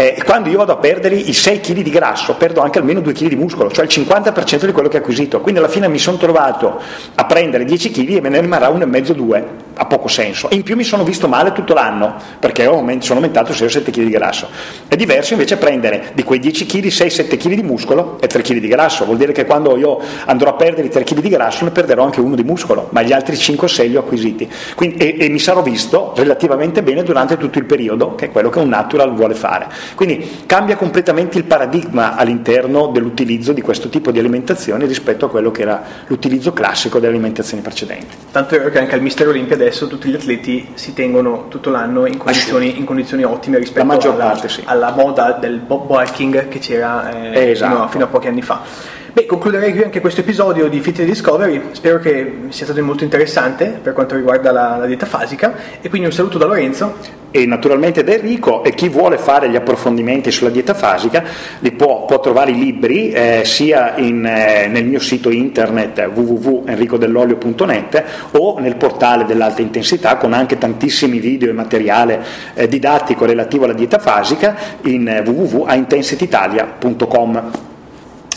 eh, 0.01 0.23
quando 0.25 0.49
io 0.49 0.57
vado 0.57 0.73
a 0.73 0.77
perdere 0.77 1.15
i 1.15 1.35
6 1.35 1.61
kg 1.61 1.83
di 1.83 1.91
grasso, 1.91 2.35
perdo 2.35 2.63
anche 2.63 2.79
almeno 2.79 3.01
2 3.01 3.13
kg 3.13 3.29
di 3.29 3.37
muscolo, 3.37 3.71
cioè 3.71 3.85
il 3.85 3.91
50% 3.93 4.65
di 4.65 4.73
quello 4.73 4.89
che 4.89 4.97
ho 4.97 5.01
acquisito. 5.01 5.41
Quindi 5.41 5.61
alla 5.61 5.69
fine 5.69 5.89
mi 5.89 5.99
sono 5.99 6.17
trovato 6.17 6.81
a 7.15 7.25
prendere 7.27 7.65
10 7.65 7.91
kg 7.91 8.17
e 8.17 8.21
me 8.23 8.31
ne 8.31 8.41
rimarrà 8.41 8.71
1,5-2 8.71 9.45
ha 9.81 9.87
poco 9.87 10.09
senso. 10.09 10.51
E 10.51 10.57
in 10.57 10.63
più 10.63 10.77
mi 10.77 10.85
sono 10.85 11.05
visto 11.05 11.27
male 11.27 11.53
tutto 11.53 11.73
l'anno 11.73 12.17
perché 12.39 12.65
sono 12.65 13.15
aumentato 13.15 13.55
6 13.55 13.67
o 13.67 13.71
7 13.71 13.91
kg 13.91 14.03
di 14.03 14.11
grasso. 14.11 14.49
È 14.87 14.95
diverso 14.95 15.33
invece 15.33 15.57
prendere 15.57 16.11
di 16.13 16.23
quei 16.23 16.39
10 16.39 16.67
kg 16.67 16.87
6-7 16.87 17.39
kg 17.39 17.55
di 17.55 17.63
muscolo 17.63 18.19
e 18.21 18.27
3 18.27 18.43
kg 18.43 18.59
di 18.59 18.69
grasso. 18.69 19.07
Vuol 19.07 19.17
dire 19.17 19.33
che 19.33 19.47
quando 19.47 19.79
io 19.79 19.99
andrò 20.27 20.51
a 20.51 20.53
perdere 20.53 20.89
i 20.89 20.91
3 20.91 21.03
kg 21.03 21.21
di 21.21 21.31
grasso 21.31 21.65
ne 21.65 21.71
perderò 21.71 22.05
anche 22.05 22.21
uno 22.21 22.35
di 22.35 22.45
muscolo, 22.45 22.89
ma 22.91 23.01
gli 23.01 23.13
altri 23.13 23.39
5 23.39 23.67
o 23.67 23.71
6 23.71 23.89
li 23.89 23.97
ho 23.97 24.01
acquisiti. 24.01 24.51
Quindi, 24.75 24.99
e, 24.99 25.17
e, 25.19 25.29
mi 25.31 25.39
sarò 25.39 25.63
visto 25.63 26.13
relativamente 26.15 26.83
bene 26.83 27.03
durante 27.03 27.39
tutto 27.39 27.59
il 27.59 27.65
periodo, 27.65 28.15
che 28.15 28.27
è 28.27 28.31
quello 28.31 28.51
che 28.51 28.59
un 28.59 28.69
natural 28.69 29.15
vuole 29.15 29.35
fare. 29.35 29.67
Quindi 29.95 30.43
cambia 30.45 30.77
completamente 30.77 31.39
il 31.39 31.45
paradigma 31.45 32.17
all'interno 32.17 32.89
dell'utilizzo 32.89 33.53
di 33.53 33.63
questo 33.63 33.89
tipo 33.89 34.11
di 34.11 34.19
alimentazione 34.19 34.85
rispetto 34.85 35.25
a 35.25 35.31
quello 35.31 35.51
che 35.51 35.63
era 35.63 35.83
l'utilizzo 36.07 36.53
classico 36.53 36.99
delle 36.99 37.13
alimentazioni 37.13 37.63
precedenti. 37.63 38.15
Tanto 38.31 38.55
è 38.55 38.59
vero 38.59 38.71
che 38.71 38.79
anche 38.79 38.95
al 38.95 39.01
Mister 39.01 39.27
Olympia 39.27 39.55
adesso 39.55 39.70
adesso 39.71 39.87
tutti 39.87 40.11
gli 40.11 40.15
atleti 40.15 40.73
si 40.75 40.93
tengono 40.93 41.47
tutto 41.49 41.71
l'anno 41.71 42.05
in 42.07 42.19
condizioni, 42.19 42.77
in 42.77 42.85
condizioni 42.85 43.23
ottime 43.23 43.59
rispetto 43.59 44.11
alla, 44.11 44.25
parte, 44.25 44.49
sì. 44.49 44.63
alla, 44.65 44.91
moda 44.91 45.33
del 45.33 45.61
bulking 45.61 46.49
che 46.49 46.59
c'era 46.59 47.33
eh, 47.33 47.51
esatto. 47.51 47.73
fino, 47.73 47.85
a, 47.85 47.89
fino 47.89 48.05
a 48.05 48.07
pochi 48.09 48.27
anni 48.27 48.43
fa. 48.43 48.63
Beh, 49.13 49.27
concluderei 49.27 49.73
qui 49.73 49.83
anche 49.83 50.01
questo 50.01 50.21
episodio 50.21 50.69
di 50.69 50.81
Fitness 50.81 51.09
Discovery, 51.09 51.61
spero 51.73 51.99
che 51.99 52.43
sia 52.51 52.65
stato 52.65 52.81
molto 52.85 53.03
interessante 53.03 53.77
per 53.83 53.93
quanto 53.93 54.15
riguarda 54.15 54.53
la, 54.53 54.77
la 54.77 54.87
dieta 54.87 55.05
fasica. 55.05 55.53
E 55.81 55.89
quindi 55.89 56.07
un 56.07 56.13
saluto 56.13 56.39
da 56.39 56.47
Lorenzo. 56.47 57.19
E 57.33 57.45
naturalmente 57.45 58.05
da 58.05 58.13
Enrico. 58.13 58.63
E 58.63 58.73
chi 58.73 58.89
vuole 58.89 59.19
fare 59.19 59.51
gli 59.51 59.57
approfondimenti 59.57 60.31
sulla 60.31 60.51
dieta 60.51 60.75
fasica 60.75 61.25
li 61.59 61.73
può, 61.73 62.05
può 62.05 62.21
trovare 62.21 62.53
i 62.53 62.59
libri 62.59 63.11
eh, 63.11 63.43
sia 63.45 63.97
in, 63.97 64.25
eh, 64.25 64.69
nel 64.69 64.87
mio 64.87 65.01
sito 65.01 65.31
internet 65.31 66.09
www.enricodellolio.net 66.15 68.05
o 68.33 68.61
nel 68.61 68.77
portale 68.77 69.25
dell'alta 69.25 69.61
intensità 69.61 70.19
con 70.19 70.33
anche 70.33 70.57
tantissimi 70.57 71.19
video 71.19 71.51
e 71.51 71.53
materiale 71.53 72.25
eh, 72.55 72.69
didattico 72.69 73.25
relativo 73.25 73.65
alla 73.65 73.75
dieta 73.75 73.99
fasica 73.99 74.55
in 74.83 75.09
eh, 75.09 75.19
www.intensityitalia.com. 75.21 77.69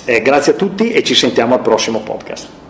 Eh, 0.05 0.21
grazie 0.21 0.53
a 0.53 0.55
tutti 0.55 0.91
e 0.91 1.01
ci 1.03 1.15
sentiamo 1.15 1.53
al 1.55 1.61
prossimo 1.61 1.99
podcast. 2.01 2.62